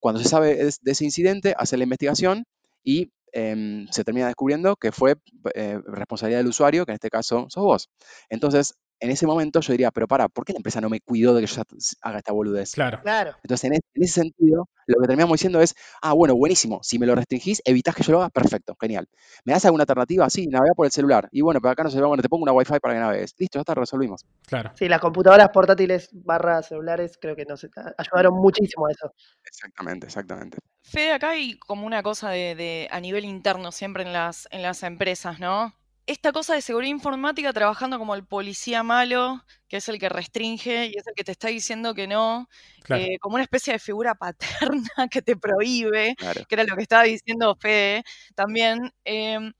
[0.00, 2.44] cuando se sabe de ese incidente, hace la investigación
[2.82, 5.16] y em, se termina descubriendo que fue
[5.54, 7.90] eh, responsabilidad del usuario, que en este caso sos vos.
[8.30, 11.34] Entonces, en ese momento yo diría, pero para, ¿por qué la empresa no me cuidó
[11.34, 11.62] de que yo
[12.02, 12.72] haga esta boludez?
[12.72, 13.00] Claro.
[13.02, 13.36] Claro.
[13.42, 16.98] Entonces, en, es- en ese sentido, lo que terminamos diciendo es, ah, bueno, buenísimo, si
[16.98, 19.06] me lo restringís, evitás que yo lo haga, perfecto, genial.
[19.44, 20.28] ¿Me das alguna alternativa?
[20.30, 21.28] Sí, navega por el celular.
[21.32, 23.34] Y bueno, pero acá no se ve, bueno, te pongo una Wi-Fi para que navegues.
[23.38, 24.24] Listo, ya está, resolvimos.
[24.46, 24.72] Claro.
[24.74, 27.66] Sí, las computadoras portátiles barra celulares creo que nos
[27.98, 29.12] ayudaron muchísimo a eso.
[29.44, 30.58] Exactamente, exactamente.
[30.82, 34.62] Fede, acá hay como una cosa de, de- a nivel interno siempre en las, en
[34.62, 35.74] las empresas, ¿no?
[36.08, 40.86] Esta cosa de seguridad informática trabajando como el policía malo, que es el que restringe
[40.86, 42.48] y es el que te está diciendo que no,
[42.82, 43.02] Claro.
[43.02, 44.38] eh, como una especie de figura paterna
[45.12, 46.46] que te prohíbe, Claro.
[46.48, 48.90] que era lo que estaba diciendo Fede también.
[49.04, 49.52] em,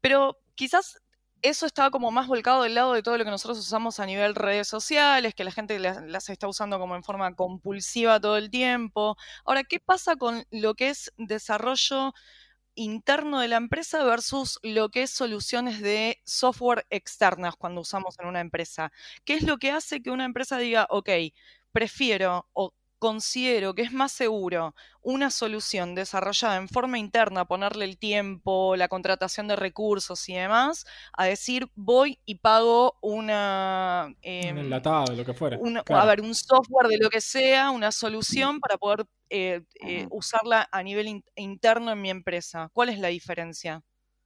[0.00, 0.98] pero quizás
[1.42, 4.34] eso estaba como más volcado del lado de todo lo que nosotros usamos a nivel
[4.34, 8.50] redes sociales, que la gente las, las está usando como en forma compulsiva todo el
[8.50, 9.16] tiempo.
[9.44, 12.14] Ahora, ¿qué pasa con lo que es desarrollo
[12.74, 18.26] interno de la empresa versus lo que es soluciones de software externas cuando usamos en
[18.26, 18.92] una empresa?
[19.24, 21.10] ¿Qué es lo que hace que una empresa diga, ok,
[21.72, 27.98] prefiero o considero que es más seguro una solución desarrollada en forma interna, ponerle el
[27.98, 34.06] tiempo, la contratación de recursos y demás, a decir voy y pago una...
[34.06, 35.58] Un em, enlatado, lo que fuera.
[35.60, 40.06] una- A ver, un software de lo que sea, una solución para poder eh, eh,
[40.10, 42.70] usarla a nivel in- interno en mi empresa.
[42.72, 43.82] ¿Cuál es la diferencia?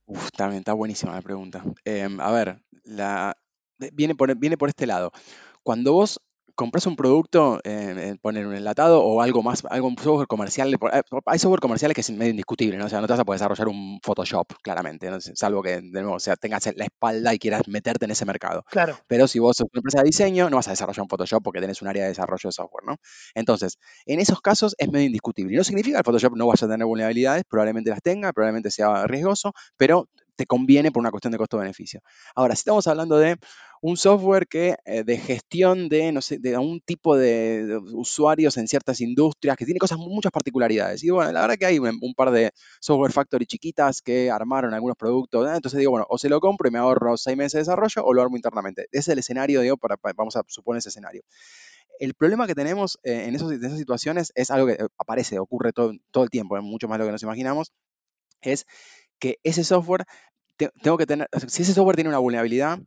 [0.06, 1.64] Uf, también está buenísima la pregunta.
[1.84, 3.36] Em, a ver, la,
[3.76, 5.10] de- viene, por, viene por este lado.
[5.64, 6.20] Cuando vos
[6.58, 10.74] compras un producto, eh, eh, poner un enlatado o algo más, algo un software comercial,
[10.74, 12.86] eh, hay software comerciales que es medio indiscutible, ¿no?
[12.86, 15.20] O sea, no te vas a poder desarrollar un Photoshop, claramente, ¿no?
[15.20, 18.64] salvo que, de nuevo, o sea, tengas la espalda y quieras meterte en ese mercado.
[18.72, 18.98] Claro.
[19.06, 21.60] Pero si vos sos una empresa de diseño, no vas a desarrollar un Photoshop porque
[21.60, 22.96] tenés un área de desarrollo de software, ¿no?
[23.36, 25.56] Entonces, en esos casos es medio indiscutible.
[25.56, 29.06] No significa que el Photoshop no vaya a tener vulnerabilidades, probablemente las tenga, probablemente sea
[29.06, 32.00] riesgoso, pero te conviene por una cuestión de costo-beneficio.
[32.36, 33.36] Ahora, si estamos hablando de
[33.82, 38.68] un software que eh, de gestión de, no sé, de un tipo de, usuarios en
[38.68, 41.02] ciertas industrias, que tiene cosas, muchas particularidades.
[41.04, 44.96] Y bueno, la verdad que hay un, par de software factory chiquitas que armaron algunos
[44.96, 45.48] productos.
[45.48, 45.54] ¿eh?
[45.56, 48.14] Entonces digo, bueno, o se lo compro y me ahorro seis meses de desarrollo, o
[48.14, 48.82] lo armo internamente.
[48.92, 51.22] Ese es el escenario, digo, para, para- vamos a suponer ese escenario.
[52.00, 55.38] El problema que tenemos eh, en, esos- en esas situaciones es algo que eh, aparece,
[55.38, 57.72] ocurre todo, todo el tiempo, es mucho más de lo que nos imaginamos,
[58.42, 58.66] es
[59.18, 60.04] que ese software,
[60.56, 62.80] te- tengo que tener, si ese software tiene una vulnerabilidad,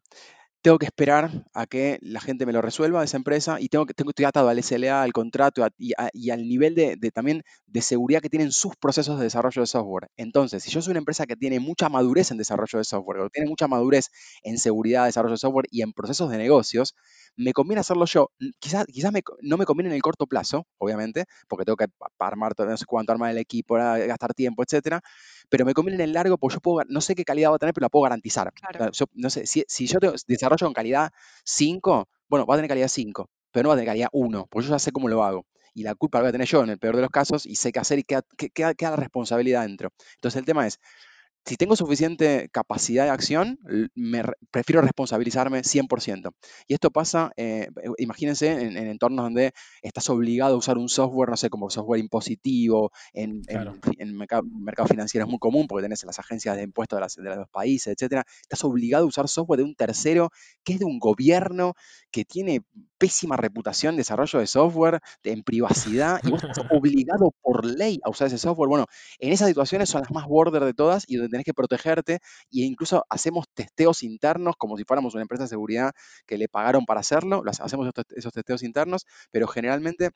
[0.61, 3.95] tengo que esperar a que la gente me lo resuelva esa empresa y tengo que
[3.95, 5.93] tengo, estoy al SLA, al contrato y,
[6.29, 10.09] al nivel de, también de seguridad que tienen sus procesos de desarrollo de software.
[10.17, 13.49] Entonces, si yo soy una empresa que tiene mucha madurez en desarrollo de software, tiene
[13.49, 14.09] mucha madurez
[14.43, 16.93] en seguridad de desarrollo de software y en procesos de negocios,
[17.37, 18.31] me conviene hacerlo yo.
[18.59, 21.85] Quizás, quizás me no me conviene en el corto plazo, obviamente, porque tengo que
[22.19, 25.01] armar no sé cuánto, armar el equipo, gastar tiempo, etcétera,
[25.49, 27.59] pero me conviene en el largo porque yo puedo, no sé qué calidad va a
[27.59, 28.51] tener, pero la puedo garantizar.
[28.53, 28.91] Claro.
[28.91, 31.11] yo, no sé, si, si yo tengo- desarrollo con calidad
[31.43, 34.67] 5, bueno, va a tener calidad 5, pero no va a tener calidad 1, porque
[34.67, 35.45] yo ya sé cómo lo hago.
[35.73, 37.55] Y la culpa la voy a tener yo en el peor de los casos y
[37.55, 39.89] sé qué hacer y queda, que- queda- queda la responsabilidad dentro.
[40.15, 40.79] Entonces el tema es,
[41.45, 43.59] si tengo suficiente capacidad de acción,
[43.95, 46.31] me re- prefiero responsabilizarme 100%.
[46.67, 49.51] Y esto pasa, eh, eh, imagínense, en, en entornos donde
[49.81, 53.73] estás obligado a usar un software, no sé, como software impositivo, en, Claro.
[53.97, 57.15] en mercado, mercado financiero es muy común porque tenés las agencias de impuestos de, las-
[57.15, 58.23] de los países, etcétera.
[58.43, 60.29] Estás obligado a usar software de un tercero
[60.63, 61.73] que es de un gobierno
[62.11, 62.61] que tiene
[63.01, 67.99] pésima reputación de desarrollo de software, de- en privacidad, y vos estás obligado por ley
[68.03, 68.69] a usar ese software.
[68.69, 68.85] Bueno,
[69.19, 72.19] en esas situaciones son las más border de todas y donde tenés que protegerte e
[72.51, 75.91] incluso hacemos testeos internos como si fuéramos una empresa de seguridad
[76.27, 80.11] que le pagaron para hacerlo, hacemos esos testeos internos, pero generalmente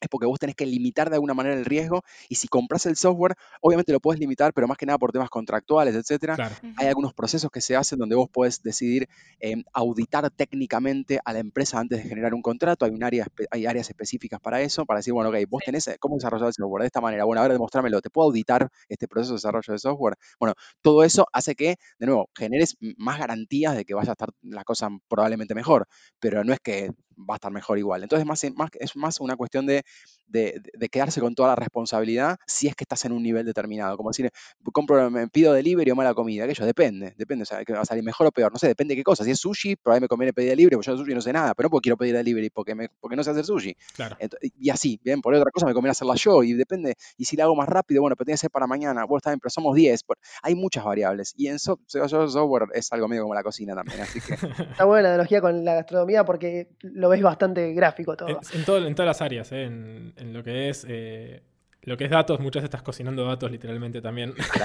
[0.00, 2.96] es porque vos tenés que limitar de alguna manera el riesgo y si compras el
[2.96, 6.36] software, obviamente lo puedes limitar, pero más que nada por temas contractuales, etcétera.
[6.36, 6.54] Claro.
[6.76, 9.08] Hay algunos procesos que se hacen donde vos podés decidir
[9.40, 12.84] eh, auditar técnicamente a la empresa antes de generar un contrato.
[12.84, 15.96] Hay, un área, hay áreas específicas para eso, para decir, bueno, ok, vos tenés, eh,
[15.98, 16.82] ¿cómo desarrollar el software?
[16.82, 17.24] De esta manera.
[17.24, 18.00] Bueno, a ver, demostrármelo.
[18.00, 20.14] ¿Te puedo auditar este proceso de desarrollo de software?
[20.38, 24.30] Bueno, todo eso hace que, de nuevo, generes más garantías de que vaya a estar
[24.42, 25.86] la cosa probablemente mejor,
[26.18, 26.90] pero no es que
[27.28, 28.02] va a estar mejor igual.
[28.02, 29.82] Entonces, más, más, es más una cuestión de,
[30.30, 33.96] de, quedarse con toda la responsabilidad si es que estás en un nivel determinado.
[33.96, 34.30] Como decir,
[34.72, 37.84] compro, me pido delivery o mala comida, aquello depende, depende, o sea, que va a
[37.84, 39.24] salir mejor o peor, no sé, depende de qué cosa.
[39.24, 41.54] Si es sushi, probablemente me conviene pedir delivery, porque yo de sushi no sé nada,
[41.54, 43.74] pero no porque quiero pedir delivery porque, me, porque no sé hacer sushi.
[43.94, 44.16] Claro.
[44.58, 47.36] Y así, bien, por ahí otra cosa me conviene hacerla yo y depende, y si
[47.36, 49.50] la hago más rápido, bueno, pero tiene que ser para mañana, bueno, está bien, pero
[49.50, 51.34] somos 10, por- hay muchas variables.
[51.36, 54.34] Y en so- so- so- software es algo medio como la cocina también, así que
[54.80, 58.40] Está buena la analogía con la gastronomía porque lo ves bastante gráfico En, todo.
[58.52, 59.64] en todo- en todas las áreas, ¿eh?
[59.64, 61.42] en, en lo que es eh,
[61.82, 64.34] lo que es datos, muchas veces estás cocinando datos literalmente también.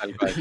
[0.00, 0.32] tal cual.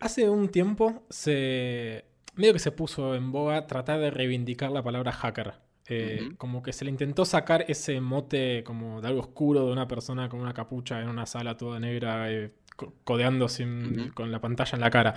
[0.00, 2.04] Hace un tiempo se
[2.34, 5.54] medio que se puso en boga tratar de reivindicar la palabra hacker.
[5.86, 6.30] Eh.
[6.38, 10.28] Como que se le intentó sacar ese mote como de algo oscuro de una persona
[10.30, 14.72] con una capucha en una sala toda negra, eh, co- codeando sin- con la pantalla
[14.76, 15.14] en la cara.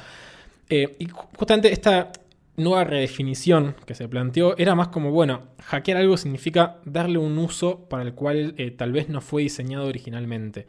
[0.70, 2.12] Eh, y ju- justamente esta
[2.58, 7.88] nueva redefinición que se planteó era más como, bueno, hackear algo significa darle un uso
[7.88, 10.66] para el cual eh, tal vez no fue diseñado originalmente.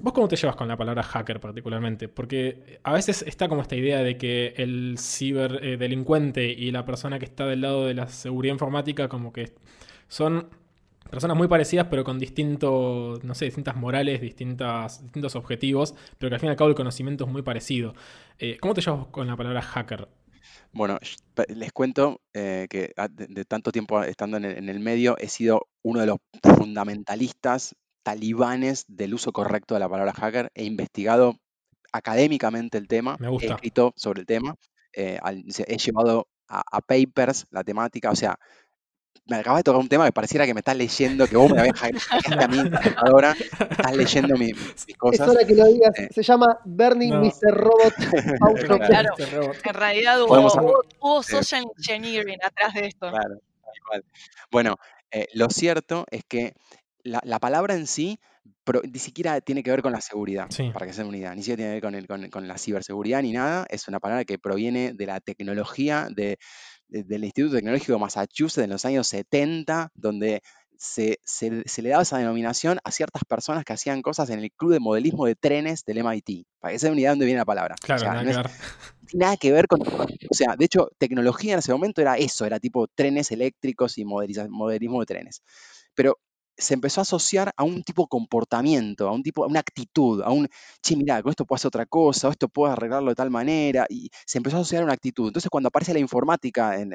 [0.00, 2.08] ¿Vos cómo te llevas con la palabra hacker particularmente?
[2.08, 7.26] Porque a veces está como esta idea de que el ciberdelincuente y la persona que
[7.26, 9.54] está del lado de la seguridad informática como que
[10.08, 10.48] son
[11.10, 16.34] personas muy parecidas pero con distintos, no sé, distintas morales, distintas, distintos objetivos, pero que
[16.34, 17.94] al fin y al cabo el conocimiento es muy parecido.
[18.40, 20.08] Eh, ¿Cómo te llevas con la palabra hacker?
[20.72, 20.98] Bueno,
[21.48, 25.16] les cuento eh, que ah, de, de tanto tiempo estando en el, en el medio
[25.18, 30.50] he sido uno de los fundamentalistas talibanes del uso correcto de la palabra hacker.
[30.54, 31.36] He investigado
[31.92, 34.54] académicamente el tema, Me he escrito sobre el tema,
[34.92, 35.18] eh,
[35.66, 38.38] he llevado a, a papers la temática, o sea,
[39.26, 41.60] me acabas de tocar un tema que pareciera que me estás leyendo, que vos me
[41.60, 43.36] habías hackeado a mí, computadora,
[43.70, 45.28] estás leyendo mi- mis Es cosas.
[45.28, 45.96] hora que lo digas.
[45.98, 46.08] Eh.
[46.12, 47.20] Se llama Bernie No.
[47.20, 47.52] Mr.
[47.52, 47.94] Robot.
[48.88, 49.10] Claro.
[49.32, 49.56] Robot.
[49.64, 53.08] En realidad hubo, hubo, social engineering atrás de esto.
[53.10, 54.04] Claro, tal cual.
[54.50, 54.76] Bueno,
[55.12, 56.54] eh, lo cierto es que
[57.02, 58.18] la, la palabra en sí
[58.84, 60.70] ni siquiera tiene que ver con la seguridad, Sí.
[60.72, 61.34] para que se den una idea.
[61.34, 63.66] Ni siquiera tiene que ver con, el- con- con la ciberseguridad ni nada.
[63.68, 66.38] Es una palabra que proviene de la tecnología de-
[66.90, 70.42] del Instituto Tecnológico de Massachusetts en los años 70, donde
[70.76, 74.50] se, se- se le daba esa denominación a ciertas personas que hacían cosas en el
[74.50, 76.46] club de modelismo de trenes del MIT.
[76.58, 77.74] Para que se den una idea de dónde viene la palabra.
[77.74, 78.36] O Claro, sea, nada no es-
[79.14, 82.46] nada que ver con, con- o sea, de hecho, tecnología en ese momento era eso,
[82.46, 85.42] era tipo trenes eléctricos y modeliza- modelismo de trenes.
[85.94, 86.18] Pero
[86.60, 90.22] se empezó a asociar a un tipo de comportamiento, a un tipo, a una actitud,
[90.22, 90.48] a un,
[90.82, 93.86] che, mirá, con esto puedo hacer otra cosa, o esto puedo arreglarlo de tal manera,
[93.88, 95.28] y se empezó a asociar a una actitud.
[95.28, 96.92] Entonces, cuando aparece la informática en,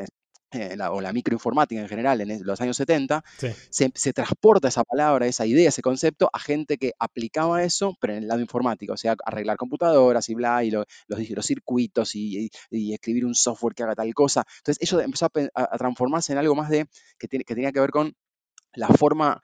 [0.51, 3.47] eh, la- o la microinformática en general en los años 70, Sí.
[3.69, 8.13] se, se transporta esa palabra, esa idea, ese concepto a gente que aplicaba eso, pero
[8.13, 12.15] en el lado informático, o sea, arreglar computadoras y bla, y lo- los, los circuitos
[12.15, 14.45] y, y- y escribir un software que haga tal cosa.
[14.59, 17.55] Entonces, eso empezó a, pe- a- a transformarse en algo más de que, tiene- que
[17.55, 18.13] tenía que ver con
[18.75, 19.41] la forma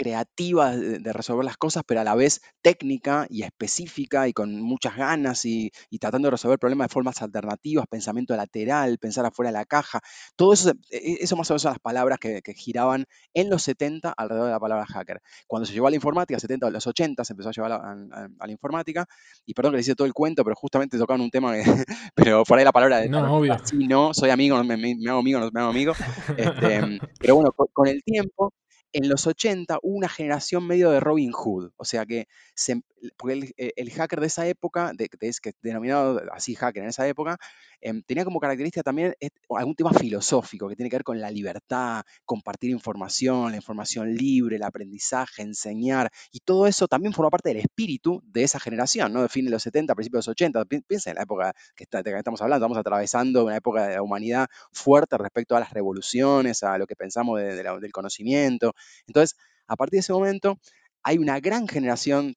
[0.00, 4.96] creativa de, resolver las cosas, pero a la vez técnica y específica y con muchas
[4.96, 9.58] ganas y, y tratando de resolver problemas de formas alternativas, pensamiento lateral, pensar afuera de
[9.58, 10.00] la caja.
[10.36, 13.62] Todo eso, e- eso más o menos son las palabras que, que giraban en los
[13.62, 15.20] 70 alrededor de la palabra hacker.
[15.46, 17.76] Cuando se llevó a la informática, 70 o los 80 se empezó a llevar a,
[17.76, 19.06] a- a la informática,
[19.44, 21.62] y perdón que le hice todo el cuento, pero justamente tocaban un tema que,
[22.14, 23.58] pero por ahí la palabra de No, obvio.
[23.64, 25.92] sí, no, soy amigo, no me, me- me hago amigo, no me hago amigo.
[26.38, 26.80] Este,
[27.20, 28.52] pero bueno, con, con el tiempo,
[28.92, 32.82] en los 80 hubo una generación medio de Robin Hood, o sea que, se em-
[33.28, 37.06] el, eh, el hacker de esa época, de, de- que denominado así hacker en esa
[37.08, 37.38] época,
[37.80, 41.30] em, tenía como característica también eh, algún tema filosófico que tiene que ver con la
[41.30, 47.48] libertad, compartir información, la información libre, el aprendizaje, enseñar, y todo eso también forma parte
[47.50, 49.22] del espíritu de esa generación, ¿no?
[49.22, 51.84] De fin de los 70, principios de los 80, pi- piensa en la época que,
[51.84, 55.60] está- de que estamos hablando, estamos atravesando una época de la humanidad fuerte respecto a
[55.60, 58.74] las revoluciones, a lo que pensamos de- de del conocimiento.
[59.06, 60.58] Entonces, a partir de ese momento,
[61.02, 62.34] hay una gran generación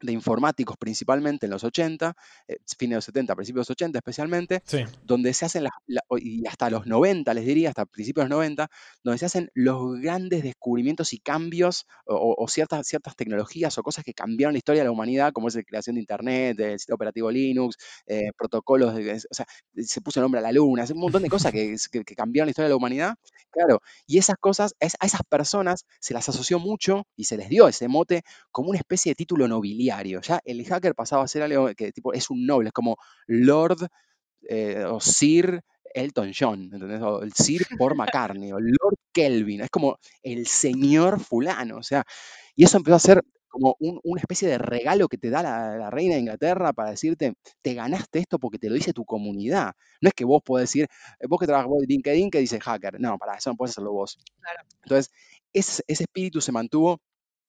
[0.00, 2.14] de informáticos, principalmente en los 80,
[2.48, 4.78] eh, fines de los 70, principios de los 80 especialmente, Sí.
[5.02, 8.36] donde se hacen, las- la- y hasta los 90, les diría, hasta principios de los
[8.38, 8.68] 90,
[9.02, 14.12] donde se hacen los grandes descubrimientos y cambios o, ciertas, ciertas tecnologías o cosas que
[14.14, 17.30] cambiaron la historia de la humanidad, como es la creación de Internet, del sistema operativo
[17.30, 21.22] Linux, eh, protocolos, de, o sea, se puso el nombre a la luna, un montón
[21.22, 23.14] de cosas que, que- que cambiaron la historia de la humanidad.
[23.50, 27.66] Claro, y esas cosas, a esas personas se las asoció mucho y se les dio
[27.68, 29.85] ese mote como una especie de título nobiliario.
[30.22, 32.96] Ya el hacker pasaba a ser algo que tipo es un noble, es como
[33.26, 33.88] Lord
[34.48, 35.62] eh, o Sir
[35.94, 37.00] Elton John, ¿entendés?
[37.02, 42.04] O el Sir Paul McCartney, o Lord Kelvin, es como el señor fulano, o sea,
[42.54, 45.76] y eso empezó a ser como un- una especie de regalo que te da la,
[45.78, 49.72] la reina de Inglaterra para decirte, te ganaste esto porque te lo dice tu comunidad.
[50.02, 50.86] No es que vos podés decir,
[51.20, 53.92] eh, vos que trabajas en LinkedIn que dice hacker, no, para eso no puedes hacerlo
[53.92, 54.18] vos.
[54.40, 54.60] Claro.
[54.82, 55.10] Entonces,
[55.54, 57.00] ese, ese espíritu se mantuvo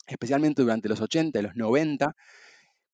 [0.07, 2.15] especialmente durante los 80 y los 90,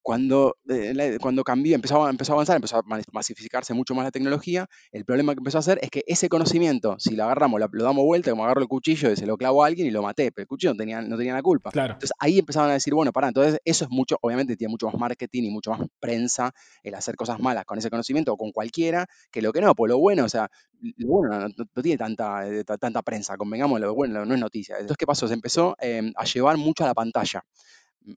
[0.03, 3.95] cuando, eh, la- cuando cambió, empezó a, empezó a avanzar, empezó a ma- masificarse mucho
[3.95, 7.23] más la tecnología, el problema que empezó a hacer es que ese conocimiento, si lo
[7.23, 9.87] agarramos, lo, lo damos vuelta, como agarro el cuchillo y se lo clavo a alguien
[9.87, 11.71] y lo maté, pero el cuchillo no tenía, no tenía la culpa.
[11.71, 11.93] Claro.
[11.93, 14.95] Entonces ahí empezaban a decir, bueno, pará, entonces eso es mucho, obviamente tiene mucho más
[14.99, 16.51] marketing y mucho más prensa
[16.83, 19.89] el hacer cosas malas con ese conocimiento o con cualquiera, que lo que no, pues
[19.89, 20.49] lo bueno, o sea,
[20.97, 24.33] lo bueno no, no- no tiene tanta, eh, ta- tanta prensa, convengamos, lo bueno no
[24.33, 24.75] es noticia.
[24.75, 25.29] Entonces, ¿qué pasó?
[25.29, 27.41] Se empezó eh, a llevar mucho a la pantalla.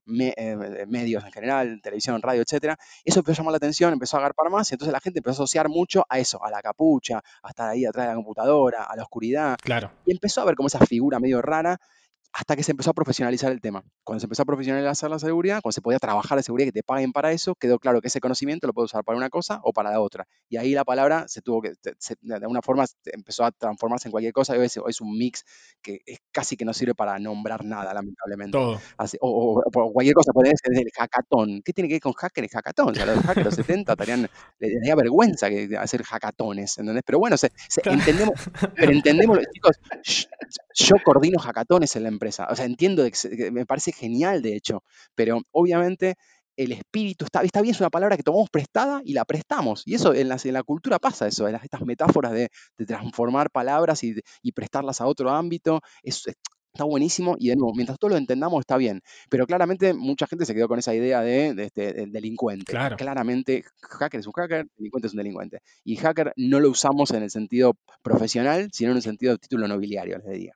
[0.04, 4.16] Me- eh, medios en general, televisión, radio, etcétera, eso empezó a llamar la atención, empezó
[4.16, 6.60] a agarpar más, y entonces la gente empezó a asociar mucho a eso, a la
[6.62, 9.90] capucha, a estar ahí atrás de la computadora, a la oscuridad, Claro.
[10.04, 11.78] y empezó a ver como esa figura medio rara
[12.38, 13.82] hasta que se empezó a profesionalizar el tema.
[14.04, 16.80] Cuando se empezó a profesionalizar la seguridad, cuando se podía trabajar de seguridad y que
[16.80, 19.58] te paguen para eso, quedó claro que ese conocimiento lo puedo usar para una cosa
[19.62, 20.26] o para la otra.
[20.50, 24.12] Y ahí la palabra se tuvo que, se- de alguna forma empezó a transformarse en
[24.12, 25.44] cualquier cosa y hoy es, hoy es un mix
[25.80, 28.52] que es casi que no sirve para nombrar nada, lamentablemente.
[28.58, 28.78] Todo.
[28.98, 31.62] Así- o, o- o cualquier cosa, puede ser el hackathon.
[31.64, 32.90] ¿Qué tiene que ver con hacker y hackathon?
[32.90, 37.02] O sea, los hackers de los 70 estarían, les daría vergüenza que, hacer hackatones, ¿entendés?
[37.06, 38.34] Pero bueno, se- se- entendemos,
[38.74, 38.92] pero
[39.32, 39.80] entendemos, chicos,
[40.74, 42.25] yo coordino hackatones en la empresa.
[42.28, 43.04] O sea, entiendo,
[43.52, 44.82] me parece genial, de hecho,
[45.14, 46.14] pero obviamente
[46.56, 49.82] el espíritu está, está bien, es una palabra que tomamos prestada y la prestamos.
[49.84, 52.48] Y eso en la, en la cultura pasa, eso, en las- estas metáforas de,
[52.78, 54.14] de transformar palabras y,
[54.52, 55.80] prestarlas a otro ámbito.
[56.02, 56.24] Es-
[56.72, 59.00] está buenísimo y de nuevo, mientras todos lo entendamos está bien,
[59.30, 62.64] pero claramente mucha gente se quedó con esa idea de, de este, del delincuente.
[62.66, 62.96] Claro.
[62.98, 65.60] Claramente, hacker es un hacker, delincuente es un delincuente.
[65.84, 69.66] Y hacker no lo usamos en el sentido profesional, sino en el sentido de título
[69.68, 70.54] nobiliario, les diría.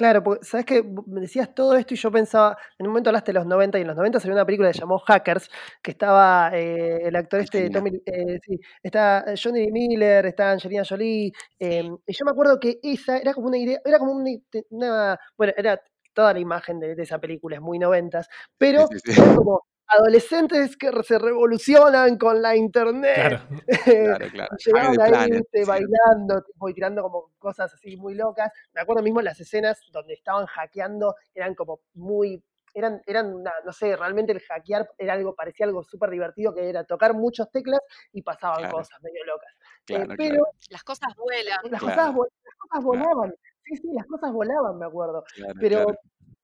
[0.00, 3.32] Claro, porque sabes que me decías todo esto y yo pensaba, en un momento hablaste
[3.32, 5.50] de los 90 y en los 90 salió una película que se llamó Hackers,
[5.82, 7.68] que estaba eh, el actor este.
[7.68, 12.78] Tommy, eh, sí, está Johnny Miller, está Angelina Jolie, eh, y yo me acuerdo que
[12.82, 14.30] esa era como una idea, era como una,
[14.70, 15.78] una- bueno, era
[16.14, 18.26] toda la imagen de, de esa película, es muy noventas,
[18.56, 19.20] pero Sí, sí, sí.
[19.20, 23.14] era como adolescentes que se revolucionan con la internet.
[23.14, 23.40] Claro.
[24.18, 24.56] Claro, claro.
[24.64, 25.64] Llegaban ahí, Planet, sí.
[25.64, 28.50] bailando tipo, y tirando como cosas así muy locas.
[28.72, 32.42] Me acuerdo mismo las escenas donde estaban hackeando, eran como muy,
[32.74, 36.68] eran, eran una- no sé, realmente el hackear era algo, parecía algo súper divertido, que
[36.68, 37.80] era tocar muchas teclas
[38.12, 38.76] y pasaban Claro.
[38.76, 39.52] cosas medio locas.
[39.52, 41.58] Eh, Claro, pero claro, Las cosas vuelan.
[41.70, 41.96] las, Claro.
[41.96, 42.14] cosas,
[42.44, 42.82] las cosas Claro.
[42.84, 43.34] volaban.
[43.64, 45.24] Sí, sí, las cosas volaban, me acuerdo.
[45.34, 45.98] claro, Pero, claro.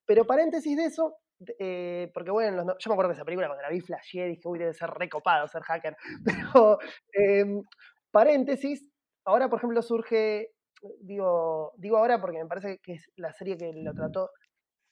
[0.05, 1.17] pero paréntesis de eso,
[1.59, 4.43] eh, porque bueno, los yo me acuerdo que esa película cuando la vi flasheé, dije,
[4.49, 5.97] uy, debe ser recopado ser hacker.
[6.55, 6.78] Pero,
[7.12, 7.62] em,
[8.11, 8.87] paréntesis,
[9.24, 10.53] ahora por ejemplo surge,
[11.01, 14.30] digo, digo ahora porque me parece que es la serie que lo trató,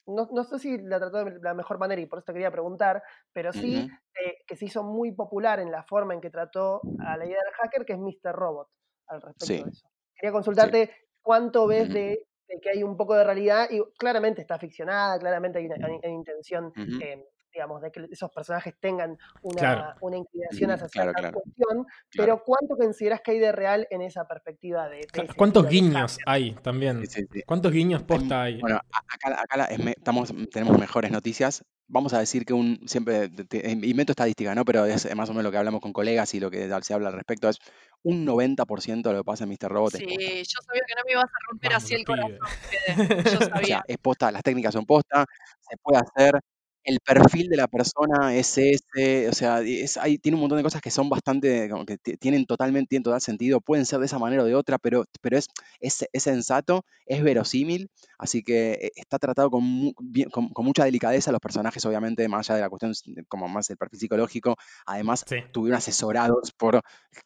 [0.06, 2.50] no, no sé si la trató de la mejor manera y por eso te quería
[2.50, 3.88] preguntar, pero sí
[4.22, 7.38] eh, que se hizo muy popular en la forma en que trató a la idea
[7.42, 8.34] del hacker, que es Mr.
[8.34, 8.68] Robot,
[9.08, 9.62] al respecto Sí.
[9.62, 9.88] de eso.
[10.14, 10.90] Quería consultarte
[11.22, 15.58] cuánto ves de, de que hay un poco de realidad y claramente está ficcionada, claramente
[15.58, 17.24] hay una, hay una intención, eh,
[17.54, 19.94] digamos, de que esos personajes tengan una, Claro.
[20.00, 21.40] una inclinación Ujú, hacia claro, cierta claro.
[21.40, 22.10] cuestión, Claro.
[22.10, 24.96] pero ¿cuánto consideras que hay de real en esa perspectiva de...
[24.96, 27.06] de Claro, ese ¿Cuántos de guiños hay también?
[27.06, 27.42] Sí, sí, sí.
[27.46, 28.60] ¿Cuántos guiños posta hay?
[28.60, 28.80] Bueno,
[29.12, 31.62] acá, acá la- estamos, tenemos mejores noticias.
[31.86, 34.64] Vamos a decir que un, siempre, te- te- invento estadística, ¿no?
[34.64, 37.08] Pero es más o menos lo que hablamos con colegas y lo que se habla
[37.08, 37.58] al respecto es
[38.02, 39.68] un 90% de lo que pasa en Mr.
[39.70, 40.22] Robot es Sí, posta.
[40.24, 42.38] yo sabía que no me ibas a romper Vamos, así el corazón.
[42.38, 43.84] Yo O sea, sabía.
[43.86, 45.26] es posta, las técnicas son posta,
[45.60, 46.40] se puede hacer.
[46.84, 50.62] El perfil de la persona es ese, o sea, es, hay, tiene un montón de
[50.64, 54.06] cosas que son bastante, como que ti- tienen totalmente, tienen total sentido, pueden ser de
[54.06, 55.46] esa manera o de otra, pero, pero es,
[55.80, 60.64] es, es sensato, es verosímil, así que eh, está tratado con, mu- bien- con, con
[60.66, 62.92] mucha delicadeza, los personajes obviamente, más allá de la cuestión
[63.28, 65.36] como más el perfil psicológico, además Sí.
[65.52, 66.82] tuvieron asesorados por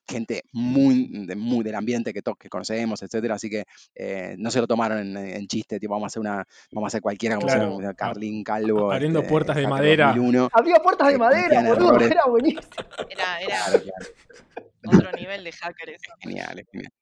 [0.08, 3.64] gente muy, de- muy del ambiente que, to- que conocemos, etcétera, así que
[3.96, 6.88] eh, no se lo tomaron en, en chiste, tipo, vamos a hacer una, vamos a
[6.88, 7.72] hacer cualquiera, como Claro.
[7.74, 10.06] hicieron Carlín Calvo, Abriendo este, puertas de madera.
[10.08, 10.48] 2001.
[10.52, 12.10] Había puertas de madera, boludo, errores.
[12.10, 12.62] era buenísimo.
[13.10, 14.98] Era, era Claro, claro.
[14.98, 16.12] otro nivel de hacker eso.
[16.20, 16.92] Genial, es genial.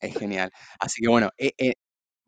[0.00, 0.50] Es genial.
[0.78, 1.72] Así que bueno, eh, eh,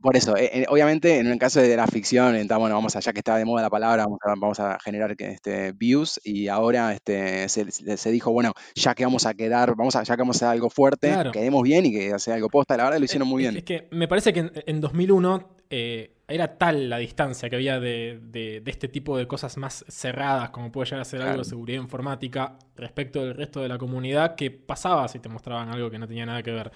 [0.03, 3.01] por eso, eh, eh, obviamente en el caso de la ficción, está, bueno, vamos a,
[3.01, 6.49] ya que está de moda la palabra, vamos a, vamos a generar este, views y
[6.49, 10.37] ahora este, se, dijo, bueno, ya que vamos a quedar, vamos a, ya que vamos
[10.37, 11.33] a hacer algo fuerte, Claro.
[11.33, 13.59] quedemos bien y que sea algo posta, la verdad lo hicieron muy Es- bien.
[13.59, 17.79] Es que me parece que en, en 2001 eh, era tal la distancia que había
[17.81, 21.39] de, de- de este tipo de cosas más cerradas, como puede llegar a ser algo
[21.39, 25.91] de seguridad informática, respecto del resto de la comunidad, que pasaba si te mostraban algo
[25.91, 26.71] que no tenía nada que ver.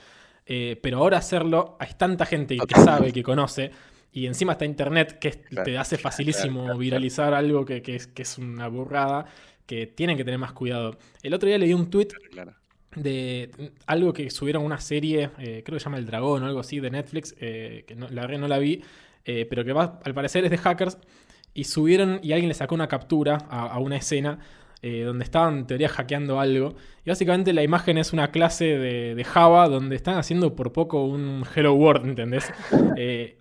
[0.46, 3.70] Eh, pero ahora hacerlo, hay tanta gente que sabe, que conoce,
[4.12, 8.22] y encima está internet, que Claro, te hace facilísimo viralizar algo que, que es, que
[8.22, 9.24] es una burrada,
[9.66, 10.98] que tienen que tener más cuidado.
[11.22, 12.09] El otro día leí un tweet
[12.96, 13.50] de
[13.86, 16.78] algo que subieron una serie, eh, creo que se llama El Dragón o algo así,
[16.78, 18.82] de Netflix, eh, que no, la verdad no la vi,
[19.25, 20.99] eh, pero que va, al parecer es de hackers,
[21.55, 24.39] y subieron y alguien le sacó una captura a, a una escena
[24.83, 29.14] eh, donde estaban en teoría hackeando algo, y básicamente la imagen es una clase de,
[29.14, 32.53] de Java donde están haciendo por poco un Hello World, ¿entendés?
[32.97, 33.39] Eh,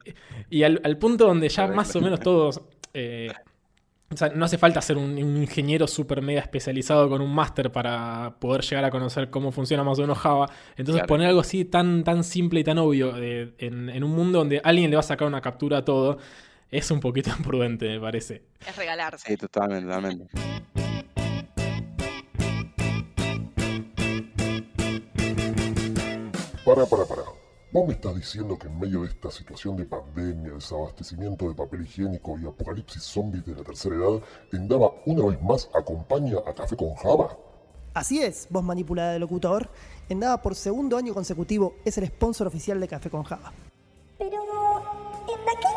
[0.49, 2.61] y al, al punto donde ya más o menos todos...
[2.93, 3.31] eh,
[4.13, 7.71] o sea, no hace falta ser un, un ingeniero super mega especializado con un máster
[7.71, 10.49] para poder llegar a conocer cómo funciona más o menos Java.
[10.77, 11.07] Entonces Claro.
[11.07, 14.61] poner algo así tan, tan simple y tan obvio eh, en, en un mundo donde
[14.63, 16.17] alguien le va a sacar una captura a todo
[16.71, 18.43] es un poquito imprudente, me parece.
[18.67, 19.27] Es regalarse.
[19.27, 20.25] Sí, totalmente, totalmente.
[26.65, 27.21] Para, para, para.
[27.73, 31.81] ¿Vos me estás diciendo que en medio de esta situación de pandemia, desabastecimiento de papel
[31.81, 34.21] higiénico y apocalipsis zombies de la tercera edad,
[34.51, 37.35] Endava una vez más acompaña a Café con Java?
[37.95, 39.71] Así es, voz manipulada de locutor.
[40.07, 43.51] Endava por segundo año consecutivo es el sponsor oficial de Café con Java.
[44.19, 45.67] Pero, ¿en qué?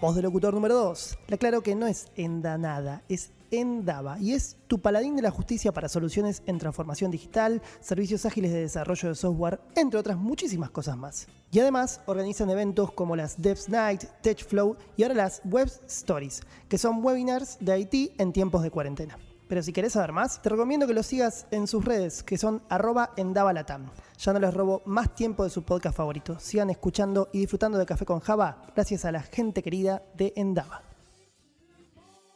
[0.00, 1.18] Voz de locutor número 2.
[1.28, 5.30] Le aclaro que no es Enda nada, es Endava y es tu paladín de la
[5.30, 10.70] justicia para soluciones en transformación digital, servicios ágiles de desarrollo de software, entre otras muchísimas
[10.70, 11.26] cosas más.
[11.52, 16.78] Y además organizan eventos como las Devs Night, TechFlow y ahora las Web Stories, que
[16.78, 19.18] son webinars de IT en tiempos de cuarentena.
[19.50, 22.62] Pero si querés saber más, te recomiendo que lo sigas en sus redes, que son
[22.68, 23.10] arroba.
[23.16, 26.38] Ya no les robo más tiempo de su podcast favorito.
[26.38, 30.89] Sigan escuchando y disfrutando de Café con Java gracias a la gente querida de Endava.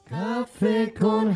[0.06, 1.34] Café con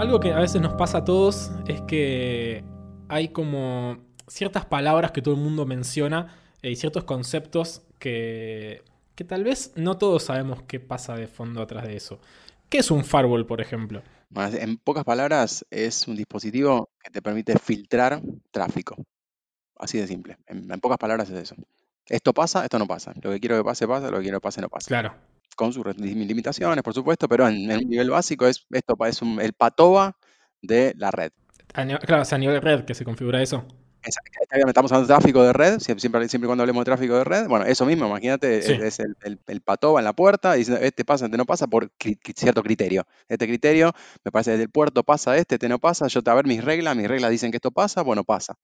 [0.00, 2.64] Algo que a veces nos pasa a todos es que
[3.08, 8.82] hay como ciertas palabras que todo el mundo menciona eh, y ciertos conceptos que,
[9.16, 12.20] que tal vez no todos sabemos qué pasa de fondo atrás de eso.
[12.68, 14.02] ¿Qué es un firewall, por ejemplo?
[14.30, 18.22] Bueno, en pocas palabras, es un dispositivo que te permite filtrar
[18.52, 18.96] tráfico.
[19.76, 20.38] Así de simple.
[20.46, 21.56] En, en pocas palabras es eso.
[22.08, 23.12] Esto pasa, esto no pasa.
[23.22, 24.10] Lo que quiero que pase, pasa.
[24.10, 24.88] Lo que quiero que pase, no pasa.
[24.88, 25.14] Claro.
[25.56, 29.40] Con sus limitaciones, por supuesto, pero en, en un nivel básico es esto es un-
[29.40, 30.16] el patoba
[30.60, 31.30] de la red.
[31.72, 33.64] Claro, es a nivel red que se configura eso.
[34.66, 37.46] Estamos hablando de tráfico de red, sie- siempre, siempre cuando hablemos de tráfico de red,
[37.48, 38.72] bueno, eso mismo, imagínate, Sí.
[38.74, 41.66] es, es el, el, el patoba en la puerta diciendo, este pasa, este no pasa,
[41.68, 41.90] por
[42.36, 43.06] cierto criterio.
[43.28, 43.92] Este criterio,
[44.24, 46.62] me parece, desde el puerto pasa este, este no pasa, yo te a ver mis
[46.62, 48.56] reglas, mis reglas dicen que esto pasa, bueno, pasa.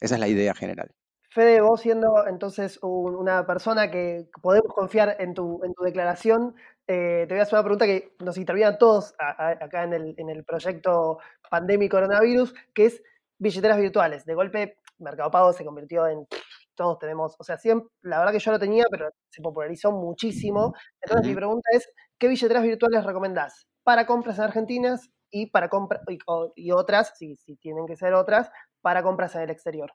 [0.00, 0.90] Esa es la idea general.
[1.38, 6.56] Fede, vos siendo entonces un- una persona que podemos confiar en tu, en tu declaración,
[6.88, 9.84] eh, te voy a hacer una pregunta que nos interviene a todos a- a- acá
[9.84, 11.18] en el, en el proyecto
[11.48, 13.00] Pandemic Coronavirus, que es
[13.38, 14.24] billeteras virtuales.
[14.24, 16.26] De golpe, Mercado Pago se convirtió en,
[16.74, 20.74] todos tenemos, o sea, siempre, la verdad que yo lo tenía, pero se popularizó muchísimo.
[21.00, 26.02] Entonces mi pregunta es, ¿qué billeteras virtuales recomendás para compras en Argentinas y para compras
[26.08, 26.18] y,
[26.56, 29.92] y otras, si, si tienen que ser otras, para compras en el exterior?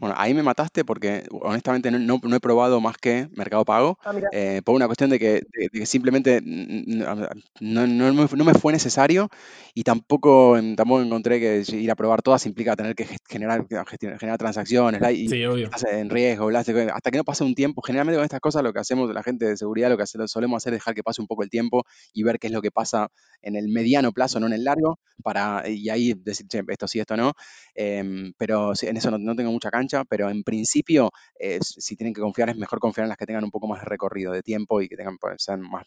[0.00, 3.98] Bueno, ahí me mataste porque honestamente no, no- no he probado más que Mercado Pago.
[4.02, 8.44] Ah, eh, por una cuestión de que, de- de que simplemente no, no me, no
[8.44, 9.28] me fue necesario
[9.74, 14.38] y tampoco, tampoco encontré que ir a probar todas implica tener que generar, gestionar- generar
[14.38, 15.64] transacciones y Sí, obvio.
[15.66, 17.82] estás en riesgo, bla, hasta que no pase un tiempo.
[17.82, 20.26] Generalmente con estas cosas lo que hacemos la gente de seguridad, lo que hace- lo
[20.26, 21.84] solemos hacer es dejar que pase un poco el tiempo
[22.14, 23.08] y ver qué es lo que pasa
[23.42, 26.98] en el mediano plazo, no en el largo, para, y ahí decir, che, esto sí,
[27.00, 27.32] esto no.
[27.74, 32.14] Em, pero en eso no, no tengo mucha cancha, pero en principio, eh, si tienen
[32.14, 34.42] que confiar, es mejor confiar en las que tengan un poco más de recorrido de
[34.42, 35.86] tiempo y que tengan, pues, sean más,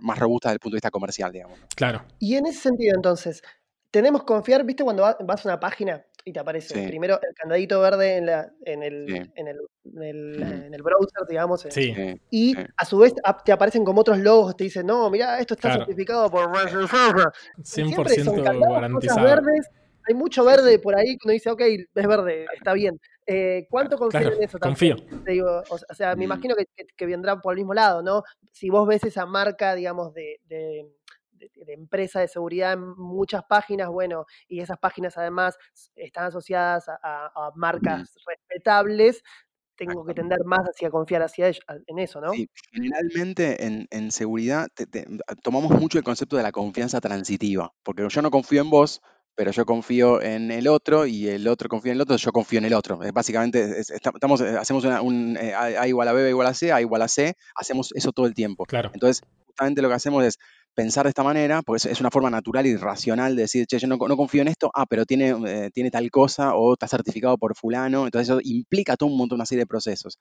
[0.00, 1.58] más robustas desde el punto de vista comercial, digamos.
[1.58, 1.66] ¿no?
[1.76, 2.02] Claro.
[2.18, 3.42] Y en ese sentido, entonces,
[3.90, 4.84] tenemos que confiar, ¿viste?
[4.84, 6.86] Cuando va- vas a una página y te aparece Sí.
[6.86, 9.16] primero el candadito verde en, la, en, el, Sí.
[9.34, 11.62] en, el, en, el, en el browser, digamos.
[11.62, 11.68] Sí.
[11.70, 12.60] Sí, Y sí.
[12.76, 13.12] a su vez
[13.44, 15.84] te aparecen como otros logos, te dicen, no, mira, esto está Claro.
[15.84, 16.48] certificado por...
[16.54, 19.22] Y siempre son 100% candados, cosas garantizado.
[19.24, 19.68] verdes.
[20.08, 22.98] Hay mucho verde por ahí que uno dice, ok, es verde, está bien.
[23.26, 24.96] Eh, ¿Cuánto confían Claro, en eso confío.
[25.24, 26.22] Te digo, o sea, me Mm.
[26.22, 28.22] imagino que, que- que vendrá por el mismo lado, ¿no?
[28.50, 30.86] Si vos ves esa marca, digamos, de, de-
[31.68, 35.56] empresa de seguridad en muchas páginas, bueno, y esas páginas además
[35.96, 39.22] están asociadas a, a- a marcas respetables,
[39.76, 42.30] tengo que tender más hacia confiar hacia ello- a- en eso, ¿no?
[42.32, 45.06] Sí, generalmente en, en seguridad te- te-
[45.42, 49.00] tomamos mucho el concepto de la confianza transitiva, porque yo no confío en vos,
[49.34, 52.58] pero yo confío en el otro y el otro confía en el otro, yo confío
[52.58, 52.98] en el otro.
[53.12, 56.46] Básicamente es- esta- estamos, eh, hacemos una- un eh, A, igual a B, B igual
[56.46, 58.64] a C, A igual a C, hacemos eso todo el tiempo.
[58.66, 58.90] Claro.
[58.92, 60.38] Entonces, justamente lo que hacemos es
[60.74, 63.86] pensar de esta manera, porque es, una forma natural y racional de decir, che, yo
[63.88, 67.36] no, no confío en esto, ah, pero tiene, eh, tiene tal cosa o está certificado
[67.36, 70.18] por fulano, entonces eso implica todo un montón, una serie de procesos.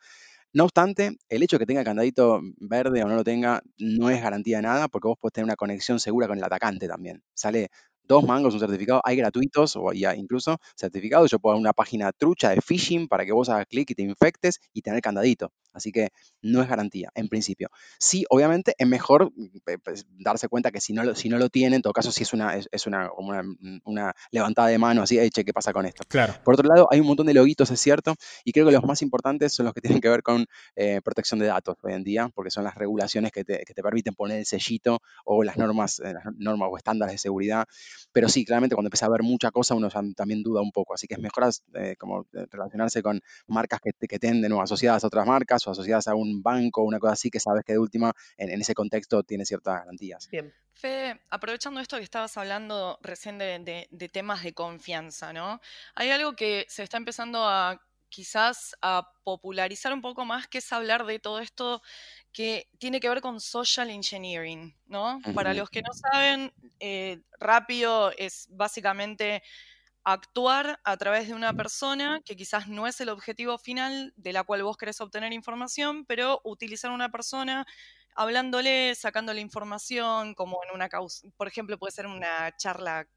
[0.53, 4.21] No obstante, el hecho de que tenga candadito verde o no lo tenga no es
[4.21, 7.23] garantía de nada, porque vos podés tener una conexión segura con el atacante también.
[7.33, 7.69] Sale
[8.11, 11.31] dos mangos un certificado, hay gratuitos o ya incluso certificados.
[11.31, 14.03] Yo puedo dar una página trucha de phishing para que vos hagas clic y te
[14.03, 15.51] infectes y tener candadito.
[15.73, 16.09] Así que
[16.41, 17.69] no es garantía, en principio.
[17.97, 19.31] Sí, obviamente es mejor
[19.67, 22.11] eh, pues, darse cuenta que si no lo, si no lo tiene, en todo caso,
[22.11, 23.43] si es una, es, es una, como una,
[23.85, 26.03] una levantada de mano, así, "Ey, che, ¿qué pasa con esto?
[26.09, 26.33] Claro.
[26.43, 29.01] Por otro lado, hay un montón de loguitos, es cierto, y creo que los más
[29.01, 30.45] importantes son los que tienen que ver con
[30.75, 33.81] eh, protección de datos hoy en día, porque son las regulaciones que te, que te
[33.81, 37.65] permiten poner el sellito o las normas, eh, las normas o estándares de seguridad.
[38.11, 40.93] Pero sí, claramente cuando empieza a ver mucha cosa, uno también duda un poco.
[40.93, 44.61] Así que es mejor eh, como eh, relacionarse con marcas que, te- que tienden o
[44.61, 47.63] asociadas a otras marcas o asociadas a un banco o una cosa así, que sabes
[47.65, 50.27] que de última, en, en ese contexto, tiene ciertas garantías.
[50.31, 50.53] Bien.
[50.73, 55.59] Fede, aprovechando esto que estabas hablando recién de, de- de temas de confianza, ¿no?
[55.95, 57.79] Hay algo que se está empezando a
[58.09, 61.81] quizás a popularizar un poco más, que es hablar de todo esto
[62.33, 65.19] que tiene que ver con social engineering, ¿no?
[65.33, 69.43] Para los que no saben, eh, rápido es básicamente
[70.03, 74.43] actuar a través de una persona que quizás no es el objetivo final de la
[74.43, 77.65] cual vos querés obtener información, pero utilizar una persona
[78.15, 83.07] hablándole, sacándole información, como en una causa, por ejemplo, puede ser una charla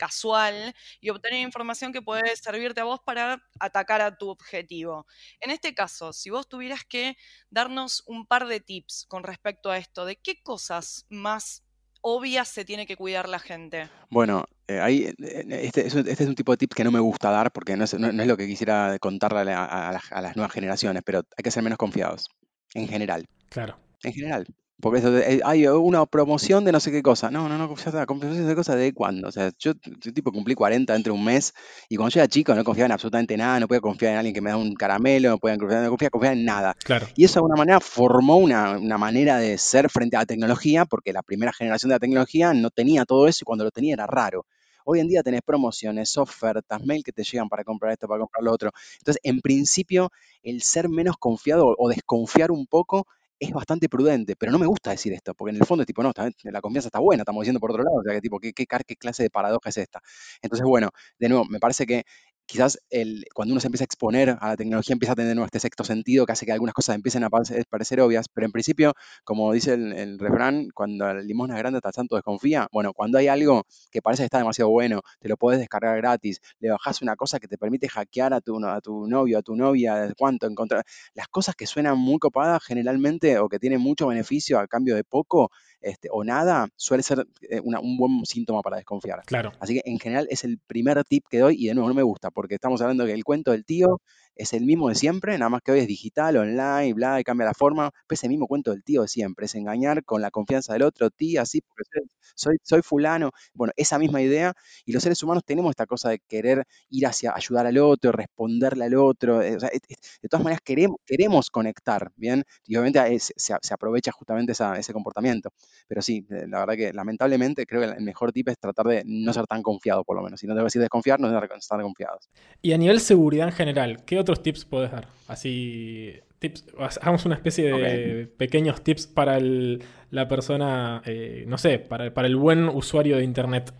[0.00, 5.06] casual y obtener información que puede servirte a vos para atacar a tu objetivo.
[5.40, 7.16] En este caso, si vos tuvieras que
[7.50, 11.62] darnos un par de tips con respecto a esto, de qué cosas más
[12.00, 13.90] obvias se tiene que cuidar la gente?
[14.08, 16.84] Bueno, eh, ahí, eh, eh, este, es un- este es un tipo de tips que
[16.84, 20.00] no me gusta dar porque no es, no- no es lo que quisiera contarle a
[20.22, 22.26] las nuevas generaciones, pero hay que ser menos confiados,
[22.72, 23.26] en general.
[23.50, 23.78] Claro.
[24.02, 24.46] En general.
[24.80, 27.30] Porque eso eh, hay una promoción de no sé qué cosa.
[27.30, 28.06] No, no, no, ya está.
[28.06, 29.28] ¿Promoción de cosa de cuándo?
[29.28, 31.52] O sea, yo, yo tipo cumplí 40 dentro de un mes
[31.88, 34.34] y cuando yo era chico no confiaba en absolutamente nada, no podía confiar en alguien
[34.34, 36.74] que me da un caramelo, no podía confiar, no podía confiar en nada.
[36.84, 37.06] Claro.
[37.14, 40.84] Y eso de alguna manera formó una, una manera de ser frente a la tecnología,
[40.84, 43.94] porque la primera generación de la tecnología no tenía todo eso y cuando lo tenía
[43.94, 44.46] era raro.
[44.84, 48.42] Hoy en día tenés promociones, ofertas, mail que te llegan para comprar esto, para comprar
[48.42, 48.70] lo otro.
[48.98, 50.10] Entonces, en principio,
[50.42, 53.06] el ser menos confiado o desconfiar un poco
[53.40, 56.02] es bastante prudente, pero no me gusta decir esto, porque en el fondo es tipo,
[56.02, 56.12] no,
[56.44, 58.66] la confianza está buena, estamos diciendo por otro lado, o sea, que tipo, ¿qué, qué,
[58.66, 60.00] car- qué clase de paradoja es esta?
[60.42, 62.04] Entonces, bueno, de nuevo, me parece que
[62.50, 65.60] quizás el, cuando uno se empieza a exponer a la tecnología empieza a tener este
[65.60, 68.92] sexto sentido que hace que algunas cosas empiecen a parecer, parecer obvias, pero en principio,
[69.24, 72.92] como dice el, el refrán, cuando la limosna es grande hasta el santo desconfía, bueno,
[72.92, 76.70] cuando hay algo que parece que está demasiado bueno, te lo puedes descargar gratis, le
[76.70, 80.12] bajás una cosa que te permite hackear a tu, a tu novio, a tu novia,
[80.18, 80.84] cuánto encontrar,
[81.14, 85.04] las cosas que suenan muy copadas generalmente o que tienen mucho beneficio a cambio de
[85.04, 85.50] poco
[85.82, 89.22] este, o nada, suele ser eh, una- un buen síntoma para desconfiar.
[89.24, 89.52] Claro.
[89.60, 92.02] Así que en general es el primer tip que doy y de nuevo no me
[92.02, 94.00] gusta porque estamos hablando que el cuento del tío
[94.40, 97.46] es el mismo de siempre, nada más que hoy es digital, online, bla, y cambia
[97.46, 100.30] la forma, pero es el mismo cuento del tío de siempre, es engañar con la
[100.30, 103.30] confianza del otro, tía, así, porque soy, soy, fulano.
[103.54, 107.32] Bueno, esa misma idea y los seres humanos tenemos esta cosa de querer ir hacia
[107.34, 112.44] ayudar al otro, responderle al otro, eh, de todas maneras queremos, queremos conectar, ¿bien?
[112.66, 115.50] Y obviamente es- se, se aprovecha justamente ese comportamiento.
[115.88, 119.02] Pero sí, eh, la verdad que lamentablemente creo que el mejor tip es tratar de
[119.04, 120.40] no ser tan confiado, por lo menos.
[120.40, 122.28] Si no te voy a decir desconfiar, no estar confiados.
[122.62, 125.06] Y a nivel seguridad en general, ¿qué otros tips podés dar?
[125.28, 126.64] Así, tips,
[127.02, 132.26] hagamos una especie de pequeños tips para el- la persona, eh, no sé, para, para
[132.28, 133.72] el buen usuario de Internet.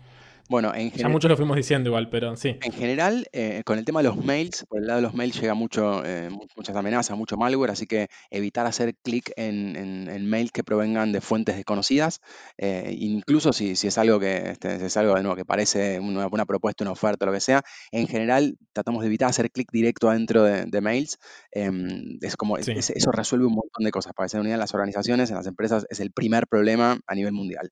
[0.51, 1.11] Bueno, en Ya general.
[1.13, 2.57] muchos lo fuimos diciendo igual, pero sí.
[2.61, 5.39] En general, eh, con el tema de los mails, por el lado de los mails
[5.39, 10.09] llega mucho, eh, mu- muchas amenazas, mucho malware, así que evitar hacer clic en, en-
[10.09, 12.19] en mails que provengan de fuentes desconocidas,
[12.57, 16.01] eh, incluso si, si es algo que este, si es algo de nuevo que parece
[16.01, 17.63] una, una propuesta, una oferta, lo que sea.
[17.93, 21.17] En general, tratamos de evitar hacer clic directo adentro de, de mails.
[21.53, 22.73] em, es como, Sí.
[22.75, 24.11] es- eso resuelve un montón de cosas.
[24.13, 27.15] Para que se idea, en las organizaciones, en las empresas, es el primer problema a
[27.15, 27.71] nivel mundial.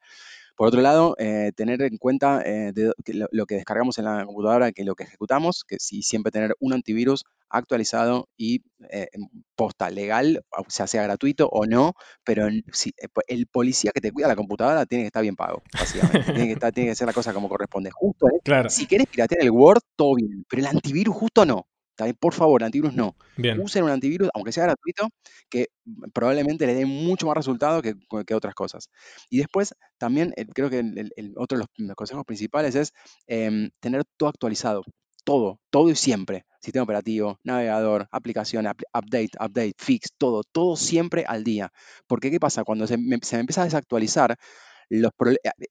[0.60, 4.03] Por otro lado, eh, tener en cuenta eh, de- que lo, lo que descargamos en
[4.03, 9.07] la computadora, que lo que ejecutamos, que sí, siempre tener un antivirus actualizado y eh,
[9.55, 11.93] posta legal, o sea, sea gratuito o no,
[12.26, 15.62] pero si- eh, el policía que te cuida la computadora tiene que estar bien pago,
[15.74, 16.34] básicamente.
[16.34, 17.89] tiene, que estar, tiene que hacer la cosa como corresponde.
[17.91, 18.39] Justo, ¿eh?
[18.43, 21.68] Claro, Si querés piratear el Word, todo bien, pero el antivirus justo no.
[21.99, 22.17] ¿Está bien?
[22.19, 23.59] Por favor, antivirus no bien.
[23.61, 25.09] usen un antivirus, aunque sea gratuito,
[25.49, 25.67] que
[26.13, 27.95] probablemente le dé mucho más resultado que,
[28.25, 28.89] que otras cosas.
[29.29, 32.93] Y después, también eh, creo que el, el- otro de los, los consejos principales es
[33.27, 34.83] em, tener todo actualizado.
[35.25, 36.45] Todo, todo y siempre.
[36.61, 41.71] Sistema operativo, navegador, aplicación, apl- update, update, fix, todo, todo siempre al día.
[42.07, 42.63] Porque, ¿qué pasa?
[42.63, 44.37] Cuando se me, se me empieza a desactualizar,
[44.89, 45.11] los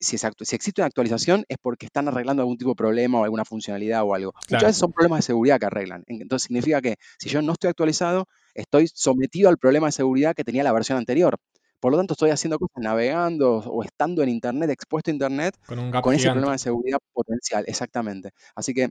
[0.01, 3.45] si, si existe una actualización es porque están arreglando algún tipo de problema o alguna
[3.45, 4.33] funcionalidad o algo.
[4.33, 4.47] Claro.
[4.51, 6.05] Muchas veces son problemas de seguridad que arreglan.
[6.07, 10.35] En- Entonces significa que si yo no estoy actualizado, estoy sometido al problema de seguridad
[10.35, 11.37] que tenía la versión anterior.
[11.81, 15.79] Por lo tanto, estoy haciendo cosas navegando o estando en Internet, expuesto a Internet, Con
[15.79, 17.65] un con ese problema de seguridad potencial.
[17.69, 18.31] Exactamente.
[18.57, 18.89] Así que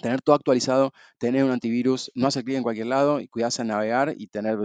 [0.00, 3.68] tener todo actualizado, tener un antivirus, no hacer clic en cualquier lado y cuidarse en
[3.68, 4.58] navegar y tener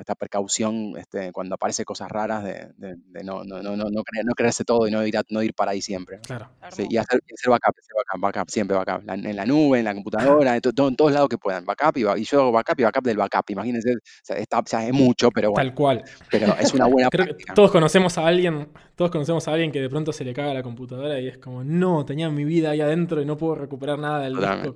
[0.00, 4.02] esta precaución este, cuando aparece cosas raras de, de- de no, no, no, no, no,
[4.02, 6.18] creer- no creerse todo y no ir, a- no ir para ahí siempre.
[6.20, 6.48] Claro.
[6.70, 9.04] Sí, y hacer, backup, hacer backup, backup, siempre backup.
[9.06, 11.64] La- en la nube, en la computadora, en, to- to- en todos lados que puedan.
[11.64, 13.48] Backup y, y yo hago backup y backup del backup.
[13.50, 16.02] Imagínense, o sea, está- o sea, es mucho, pero bueno, Tal cual.
[16.30, 19.80] pero es una buena Creo que todos conocemos a alguien, todos conocemos a alguien que
[19.80, 22.80] de pronto se le caga la computadora y es como, no, tenía mi vida ahí
[22.80, 24.71] adentro y no puedo recuperar nada del Totalmente,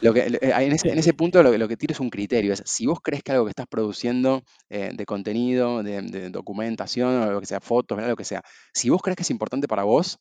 [0.00, 2.10] Lo que, eh, en, ese, en ese punto lo, que- lo que tiro es un
[2.10, 2.52] criterio.
[2.52, 7.22] Es, si vos crees que algo que estás produciendo eh, de contenido, de, de documentación,
[7.22, 8.10] o lo que sea, fotos, ¿verdad?
[8.10, 10.18] lo que sea, si vos crees que es importante para vos,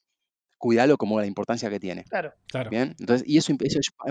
[0.57, 2.03] cuidalo como la importancia que tiene.
[2.05, 2.33] Claro.
[2.47, 2.69] Claro.
[2.69, 3.53] Bien, entonces, y eso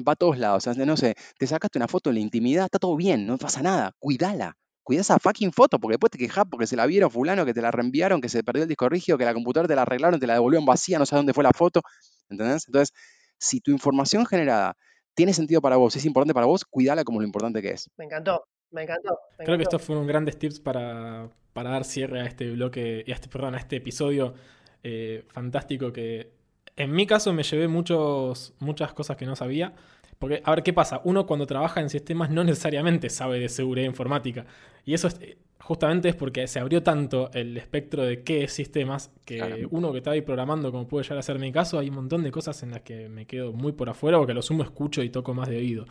[0.06, 0.66] va a todos lados.
[0.66, 3.38] O sea, no sé, te sacaste una foto en la intimidad, está todo bien, no
[3.38, 4.56] pasa nada, cuidala.
[4.82, 7.62] Cuida esa fucking foto, porque después te quejas porque se la vieron fulano, que te
[7.62, 10.26] la reenviaron, que se perdió el disco rígido, que la computadora te la arreglaron, te
[10.26, 11.82] la devolvieron vacía, no sabes dónde fue la foto.
[12.28, 12.64] ¿Entendés?
[12.66, 12.92] Entonces,
[13.38, 14.76] si tu información generada
[15.14, 17.90] tiene sentido para vos, es importante para vos, cuidala como lo importante que es.
[17.96, 19.18] Me encantó, me encantó.
[19.38, 23.10] me Creo que estos fueron grandes tips para, para dar cierre a este bloque, y
[23.12, 24.34] a este, perdón, a este episodio
[24.82, 26.32] eh, fantástico que
[26.76, 29.74] en mi caso me llevé muchos, muchas cosas que no sabía.
[30.18, 31.00] Porque, a ver, ¿qué pasa?
[31.04, 34.46] Uno cuando trabaja en sistemas no necesariamente sabe de seguridad informática.
[34.84, 35.20] Y eso es,
[35.62, 39.68] justamente es porque se abrió tanto el espectro de qué es sistemas que Claro.
[39.70, 42.22] uno que está ahí programando, como puede llegar a ser mi caso, hay un montón
[42.22, 44.62] de cosas en las que me quedo muy por afuera o que a lo sumo
[44.62, 45.84] escucho y toco más de oído.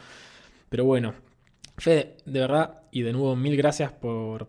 [0.69, 1.13] Pero bueno,
[1.77, 4.47] Fede, de verdad, y de nuevo mil gracias por,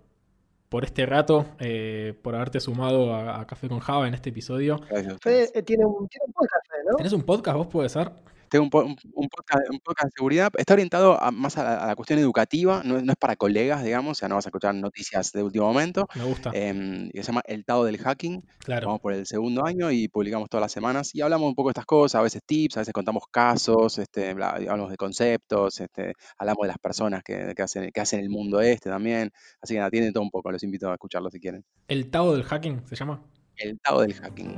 [0.68, 4.80] por este rato, eh, por haberte sumado a, a Café con Java en este episodio.
[4.90, 6.96] Gracias Fede eh, tiene, un, tiene un podcast, Fede, ¿no?
[6.96, 8.10] ¿Tenés un podcast vos, puede ser?
[8.50, 10.50] Tengo un, po- un- un podcast, un podcast de seguridad.
[10.58, 13.36] Está orientado a- más a la, a la cuestión educativa, no, es- no es para
[13.36, 16.08] colegas, digamos, o sea, no vas a escuchar noticias de último momento.
[16.16, 16.50] Me gusta.
[16.52, 18.42] em, que se llama El Tao del Hacking.
[18.58, 18.88] claro.
[18.88, 21.72] Vamos por el segundo año y publicamos todas las semanas y hablamos un poco de
[21.72, 26.12] estas cosas, a veces tips, a veces contamos casos, este, bla- hablamos de conceptos, este,
[26.36, 29.30] hablamos de las personas que, que hacen, que hacen el mundo este también.
[29.62, 31.64] Así que nada, tienen todo un poco, los invito a escucharlo si quieren.
[31.88, 33.22] ¿El Tao del hacking se llama?
[33.56, 34.54] El Tao del Hacking.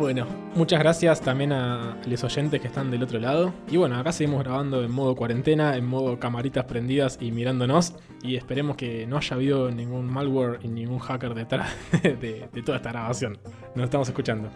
[0.00, 0.24] Bueno,
[0.54, 3.52] muchas gracias también a los oyentes que están del otro lado.
[3.70, 7.92] Y bueno, acá seguimos grabando en modo cuarentena, en modo camaritas prendidas y mirándonos.
[8.22, 12.78] Y esperemos que no haya habido ningún malware y ningún hacker detrás de, de toda
[12.78, 13.36] esta grabación.
[13.74, 14.48] Nos estamos escuchando.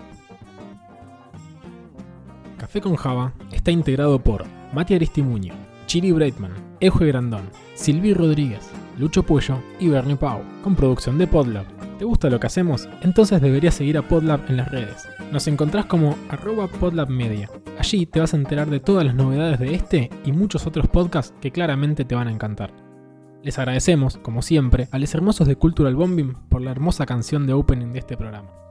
[2.57, 5.53] Café con Java está integrado por Mati Aristimuño,
[5.87, 11.84] Chiri Breitman, Euje Grandón, Silvi Rodríguez, Lucho Puello y Bernie Pau, con producción de Podlab.
[11.99, 12.89] ¿Te gusta lo que hacemos?
[13.03, 15.09] Entonces deberías seguir a Podlab en las redes.
[15.31, 17.49] Nos encontrás como arroba podlabmedia.
[17.79, 21.35] Allí te vas a enterar de todas las novedades de este y muchos otros podcasts
[21.41, 22.73] que claramente te van a encantar.
[23.45, 27.53] Les agradecemos, como siempre, a los hermosos de Cultural Bombing por la hermosa canción de
[27.53, 28.64] opening de este programa.